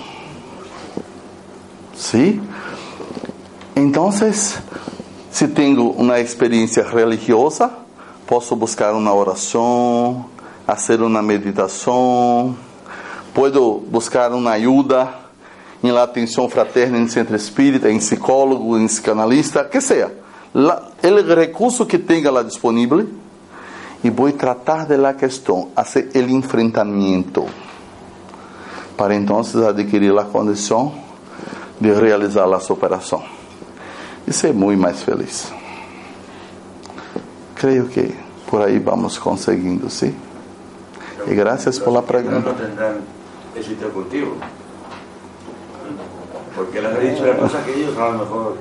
¿Sí? 1.95 2.41
Entonces, 3.77 4.59
Se 5.33 5.49
tenho 5.49 5.89
uma 5.93 6.21
experiência 6.21 6.85
religiosa, 6.85 7.71
posso 8.27 8.55
buscar 8.55 8.93
uma 8.93 9.15
oração, 9.15 10.27
fazer 10.67 11.01
uma 11.01 11.23
meditação, 11.23 12.55
posso 13.35 13.83
buscar 13.89 14.33
uma 14.33 14.53
ajuda 14.53 15.09
em 15.83 15.91
la 15.91 16.05
atenção 16.05 16.49
fraterna 16.49 16.99
em 16.99 17.09
centro 17.09 17.35
espírita, 17.35 17.91
em 17.91 17.99
psicólogo, 17.99 18.79
em 18.79 18.87
psicanalista, 18.87 19.65
que 19.65 19.81
seja. 19.81 20.13
o 20.55 21.35
recurso 21.35 21.85
que 21.85 21.99
tenha 21.99 22.31
lá 22.31 22.43
disponível 22.43 23.07
e 24.05 24.11
vou 24.11 24.31
tratar 24.33 24.87
de 24.87 24.97
la 24.97 25.15
questão, 25.15 25.69
fazer 25.75 26.09
o 26.15 26.31
enfrentamento 26.31 27.47
para 28.97 29.15
então 29.15 29.41
adquirir 29.69 30.17
a 30.19 30.25
condição 30.25 30.93
de 31.81 31.93
realizar 31.93 32.53
a 32.53 32.61
superação 32.61 33.25
e 34.27 34.33
ser 34.33 34.53
muito 34.53 34.81
mais 34.81 35.03
feliz. 35.03 35.53
Creio 37.57 37.87
que 37.89 38.15
por 38.47 38.63
aí 38.63 38.79
vamos 38.79 39.19
conseguindo, 39.19 39.89
sim? 39.91 40.15
E 41.27 41.35
graças 41.35 41.79
por 41.79 41.93
la 41.93 42.03
pergunta. 42.03 42.55
No 43.69 43.89
contigo. 43.91 44.33
Porque 46.57 46.81
les 46.83 46.97
he 46.99 47.11
dicho 47.11 47.23
una 47.23 47.37
cosa 47.37 47.65
que 47.65 47.75
ellos 47.75 47.97
a 47.97 48.09
lo 48.11 48.19
mejor 48.19 48.57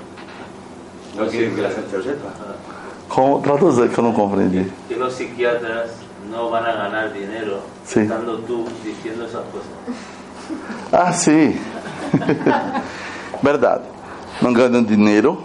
no 1.17 1.27
quieren 1.27 1.55
que 1.55 1.61
la 1.61 1.69
gente 1.71 1.97
lo 1.97 2.03
sepa. 2.03 2.29
Como 3.09 3.41
traduzir 3.41 3.89
que 3.89 3.97
eu 3.99 4.03
não 4.03 4.13
compreendi? 4.13 4.71
que 4.87 4.95
los 4.95 5.13
psiquiatras 5.13 5.91
no 6.29 6.49
van 6.49 6.65
a 6.65 6.73
ganar 6.73 7.11
dinero 7.11 7.59
Sí. 7.85 8.01
estando 8.01 8.37
tú 8.47 8.65
diciendo 8.83 9.25
esas 9.25 9.43
cosas. 9.51 9.71
Ah, 10.93 11.11
sim. 11.11 11.59
Verdade. 13.43 13.83
Não 14.41 14.53
ganham 14.53 14.83
dinheiro, 14.83 15.43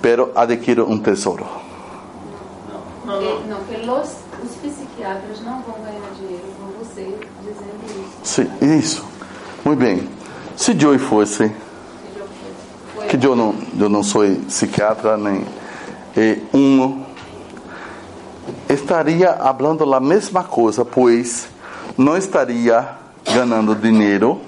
pero 0.00 0.30
adquirem 0.34 0.84
um 0.84 0.98
tesouro. 0.98 1.44
Que, 3.04 3.48
não, 3.48 3.64
que 3.64 3.86
los, 3.86 4.16
os 4.44 4.54
psiquiatras 4.62 5.40
não 5.42 5.62
vão 5.62 5.76
ganhar 5.82 6.10
dinheiro 6.18 6.44
com 6.58 6.84
você 6.84 7.18
dizendo 7.42 7.87
Sim, 8.28 8.46
isso. 8.60 9.02
Muito 9.64 9.78
bem. 9.78 10.06
Se 10.54 10.76
eu 10.78 10.98
fosse, 10.98 11.50
Que 13.08 13.26
eu 13.26 13.34
não, 13.34 13.54
eu 13.80 13.88
não 13.88 14.02
sou 14.02 14.22
psiquiatra 14.46 15.16
nem 15.16 15.46
eh, 16.14 16.38
um, 16.52 17.02
estaria 18.68 19.32
falando 19.32 19.94
a 19.94 19.98
mesma 19.98 20.44
coisa, 20.44 20.84
pois 20.84 21.48
não 21.96 22.18
estaria 22.18 22.86
ganhando 23.32 23.74
dinheiro, 23.74 24.42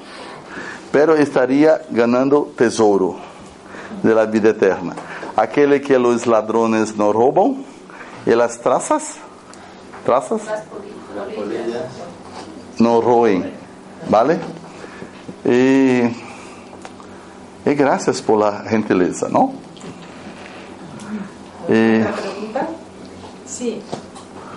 pero 0.92 1.16
estaria 1.16 1.80
ganhando 1.90 2.52
tesouro 2.54 3.18
da 4.04 4.26
vida 4.26 4.50
eterna. 4.50 4.94
Aquele 5.34 5.80
que 5.80 5.96
os 5.96 6.26
ladrones 6.26 6.94
não 6.94 7.12
roubam, 7.12 7.64
e 8.26 8.32
as 8.34 8.58
traças, 8.58 9.16
traças, 10.04 10.42
não 12.78 13.00
roem, 13.00 13.59
vale? 14.10 14.40
E, 15.46 16.10
e 17.64 17.74
graças 17.74 18.20
por 18.20 18.36
la 18.36 18.64
gentileza, 18.68 19.28
não? 19.28 19.54
E, 21.68 22.02
¿Otra 22.02 22.12
pregunta? 22.20 22.68
Sí. 23.46 23.80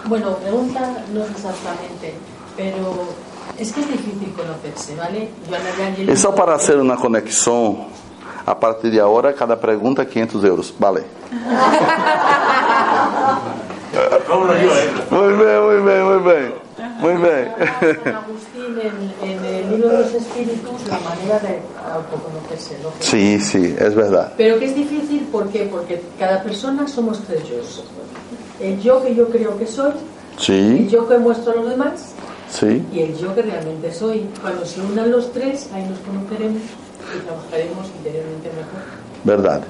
Bueno, 0.05 0.33
pregunta 0.35 0.81
no 1.13 1.23
exactamente, 1.23 2.15
pero 2.57 3.07
es 3.57 3.71
que 3.71 3.79
es 3.81 3.87
difícil 3.87 4.33
conocerse, 4.33 4.95
¿vale? 4.95 5.29
Yo 5.97 6.11
e 6.11 6.15
só 6.17 6.33
para 6.33 6.55
hacer 6.55 6.77
uma 6.79 6.97
conexão, 6.97 7.87
a 8.45 8.53
partir 8.55 8.91
de 8.91 8.99
agora, 8.99 9.31
cada 9.31 9.55
pergunta 9.55 10.03
500 10.03 10.43
euros, 10.43 10.73
vale? 10.77 11.05
¿Cómo 14.27 14.45
lo 14.45 14.53
digo? 14.55 14.73
Muito 15.11 15.37
bem, 15.37 15.61
muito 15.61 15.83
bem, 15.85 16.03
muito 16.03 16.23
bem, 16.23 16.53
bem. 17.03 17.45
San 18.03 18.15
Agustín 18.15 18.79
en, 18.79 19.29
en 19.29 19.45
el 19.45 19.69
libro 19.71 19.89
de 19.89 19.97
los 19.99 20.13
espíritus 20.13 20.87
la 20.87 20.99
manera 20.99 21.39
de 21.39 21.59
autoconocerse, 21.91 22.77
¿no? 22.81 22.89
Sim, 22.99 23.39
sim, 23.39 23.75
é 23.77 23.89
verdade. 23.89 24.31
Pero 24.37 24.59
que 24.59 24.65
es 24.65 24.75
difícil, 24.75 25.27
¿por 25.31 25.49
qué? 25.49 25.67
Porque 25.69 26.01
cada 26.17 26.41
persona 26.43 26.87
somos 26.87 27.19
tres 27.27 27.43
yo. 27.47 27.55
El 28.59 28.79
yo 28.81 29.03
que 29.03 29.13
yo 29.15 29.27
creo 29.29 29.57
que 29.57 29.67
soy, 29.67 29.91
el 29.91 30.39
Sim, 30.39 30.87
yo 30.87 31.07
que 31.07 31.17
muestro 31.17 31.51
a 31.51 31.55
los 31.55 31.69
demás 31.69 32.13
sim, 32.49 32.83
y 32.93 32.99
el 33.01 33.17
yo 33.17 33.35
que 33.35 33.41
realmente 33.41 33.91
soy. 33.93 34.25
Cuando 34.41 34.65
se 34.65 34.81
unan 34.81 35.11
los 35.11 35.31
tres, 35.33 35.69
ahí 35.73 35.83
nos 35.87 35.99
conoceremos 35.99 36.61
y 37.15 37.19
trabajaremos 37.25 37.87
interiormente 37.97 38.49
mejor. 38.49 38.81
verdade. 39.25 39.65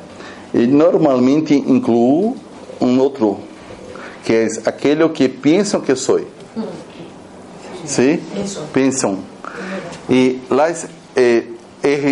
E 0.53 0.67
normalmente 0.67 1.55
incluo 1.55 2.35
um 2.79 2.99
outro, 2.99 3.39
que 4.23 4.33
é 4.33 4.47
aquele 4.65 5.07
que 5.09 5.27
pensam 5.27 5.81
que 5.81 5.95
sou. 5.95 6.19
Sim? 6.19 6.27
Eso. 7.83 8.61
Pensam. 8.73 9.19
E 10.09 10.41
as 10.49 10.87
eh, 11.15 11.43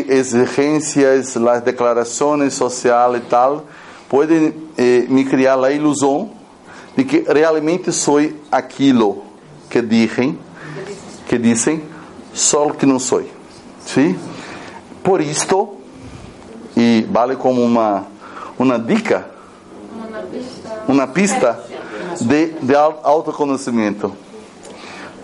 exigências, 0.09 1.35
as 1.37 1.61
declarações 1.61 2.53
sociais 2.53 3.17
e 3.17 3.19
tal, 3.21 3.65
podem 4.09 4.53
eh, 4.77 5.05
me 5.09 5.23
criar 5.25 5.61
a 5.63 5.71
ilusão 5.71 6.31
de 6.95 7.03
que 7.03 7.19
realmente 7.27 7.91
sou 7.91 8.19
aquilo 8.51 9.23
que 9.69 9.81
dizem, 9.81 10.37
que 11.27 11.37
dizem, 11.37 11.81
só 12.33 12.69
que 12.71 12.85
não 12.85 12.99
sou. 12.99 13.23
Sim? 13.85 14.17
Por 15.03 15.21
isto, 15.21 15.77
e 16.77 17.05
vale 17.09 17.35
como 17.35 17.61
uma, 17.63 18.05
uma 18.59 18.77
dica, 18.77 19.25
Uma 20.87 21.07
pista. 21.07 21.59
de, 22.19 22.47
de 22.61 22.75
au- 22.75 22.99
autoconhecimento. 23.03 24.13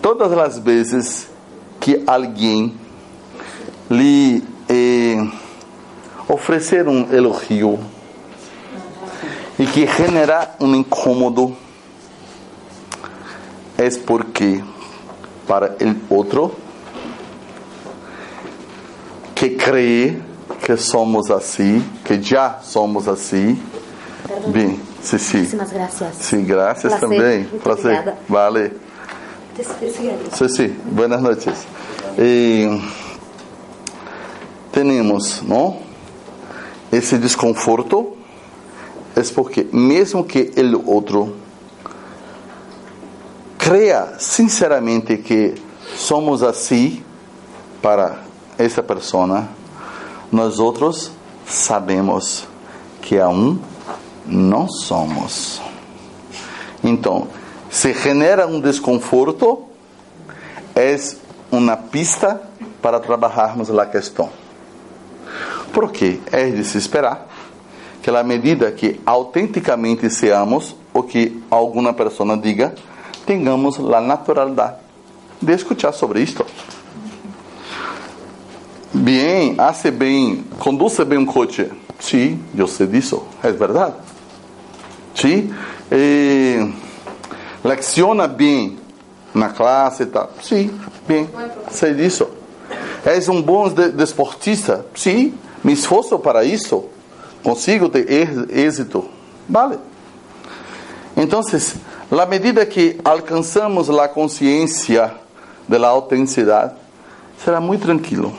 Todas 0.08 0.32
as 0.32 0.58
vezes 0.58 1.28
que 1.78 2.02
alguém 2.06 2.74
lhe 3.90 4.42
eh, 4.66 5.18
oferecer 6.26 6.88
um 6.88 7.12
elogio 7.12 7.78
e 9.58 9.66
que 9.66 9.86
generar 9.86 10.56
um 10.60 10.74
incômodo, 10.74 11.54
é 13.76 13.90
porque 14.06 14.64
para 15.46 15.76
o 16.10 16.14
outro 16.14 16.54
que 19.34 19.50
crê 19.50 20.18
que 20.64 20.74
somos 20.78 21.30
assim, 21.30 21.84
que 22.02 22.18
já 22.22 22.60
somos 22.62 23.06
assim, 23.06 23.62
bem, 24.46 24.80
sim, 25.02 25.18
sim. 25.18 26.44
Gracias 26.46 26.94
Placer, 26.94 26.98
también. 26.98 27.40
muito 27.40 27.62
Placer. 27.62 27.92
obrigada. 27.92 28.18
Vale. 28.26 28.87
Sí, 30.34 30.48
sí. 30.48 30.76
Buenas 30.90 31.20
noches. 31.20 31.54
Eh, 32.16 32.80
tenemos, 34.70 35.42
¿no? 35.42 35.78
Esse 36.92 37.18
desconforto 37.18 38.16
é 39.16 39.22
porque 39.34 39.66
mesmo 39.72 40.22
que 40.24 40.52
o 40.56 40.90
outro 40.90 41.34
crea 43.58 44.14
sinceramente 44.20 45.16
que 45.18 45.54
somos 45.96 46.44
assim 46.44 47.02
para 47.82 48.22
essa 48.56 48.82
pessoa, 48.82 49.48
nós 50.30 50.60
outros 50.60 51.10
sabemos 51.44 52.46
que 53.02 53.18
aún 53.18 53.58
não 54.24 54.68
somos. 54.68 55.60
Então, 56.84 57.26
se 57.70 57.92
genera 57.94 58.46
um 58.46 58.60
desconforto, 58.60 59.64
é 60.74 60.96
uma 61.50 61.76
pista 61.76 62.40
para 62.80 63.00
trabalharmos 63.00 63.70
a 63.70 63.86
questão. 63.86 64.30
Porque 65.72 66.20
é 66.32 66.48
de 66.48 66.64
se 66.64 66.78
esperar 66.78 67.26
que, 68.02 68.10
à 68.10 68.22
medida 68.22 68.70
que 68.72 69.00
autenticamente 69.04 70.08
seamos 70.10 70.74
o 70.94 71.02
que 71.02 71.42
alguma 71.50 71.92
pessoa 71.92 72.36
diga, 72.36 72.74
tenhamos 73.26 73.78
a 73.78 74.00
naturalidade 74.00 74.76
de 75.40 75.52
escutar 75.52 75.92
sobre 75.92 76.22
isto. 76.22 76.44
Bem, 78.92 79.54
hace 79.58 79.90
bem, 79.90 80.44
conduz 80.58 80.98
bem 81.00 81.18
um 81.18 81.26
coche. 81.26 81.70
Sim, 82.00 82.42
eu 82.56 82.66
sei 82.66 82.86
disso, 82.86 83.22
é 83.42 83.52
verdade. 83.52 83.94
Sim, 85.14 85.52
eh, 85.90 86.66
lecciona 87.64 88.26
bem 88.26 88.78
na 89.34 89.48
classe 89.50 90.04
e 90.04 90.06
tal. 90.06 90.30
Sim, 90.42 90.70
bem, 91.06 91.28
sei 91.70 91.94
disso. 91.94 92.28
És 93.04 93.28
um 93.28 93.40
bom 93.40 93.68
de- 93.68 93.90
desportista? 93.92 94.84
Sim, 94.94 95.34
me 95.62 95.72
esforço 95.72 96.18
para 96.18 96.44
isso. 96.44 96.84
Consigo 97.42 97.88
ter 97.88 98.10
êx- 98.10 98.50
êxito. 98.50 99.04
Vale. 99.48 99.78
Então, 101.16 101.40
à 102.10 102.26
medida 102.26 102.64
que 102.66 102.98
alcançamos 103.04 103.88
a 103.90 104.08
consciência 104.08 105.14
da 105.68 105.88
autenticidade, 105.88 106.74
será 107.42 107.60
muito 107.60 107.82
tranquilo. 107.82 108.32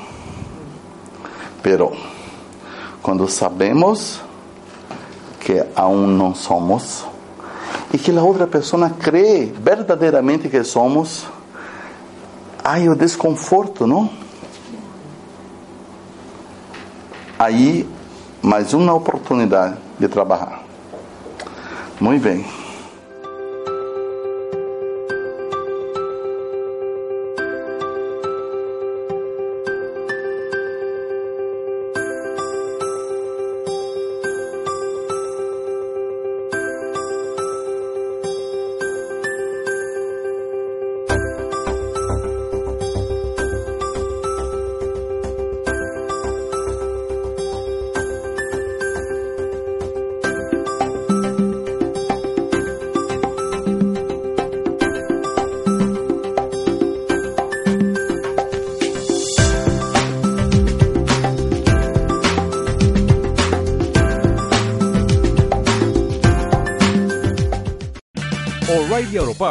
Pero, 1.62 1.92
quando 3.02 3.28
sabemos 3.28 4.22
que 5.40 5.64
aún 5.76 6.08
no 6.18 6.36
somos 6.36 7.06
y 7.92 7.98
que 7.98 8.12
la 8.12 8.24
otra 8.24 8.46
persona 8.46 8.94
cree 9.00 9.54
verdaderamente 9.64 10.50
que 10.50 10.64
somos, 10.64 11.28
hay 12.64 12.86
el 12.86 12.98
desconforto, 12.98 13.88
¿no? 13.88 14.10
Aí, 17.38 17.88
mais 18.42 18.74
uma 18.74 18.94
oportunidade 18.94 19.78
de 19.98 20.08
trabalhar. 20.08 20.62
Muito 22.00 22.22
bem. 22.22 22.69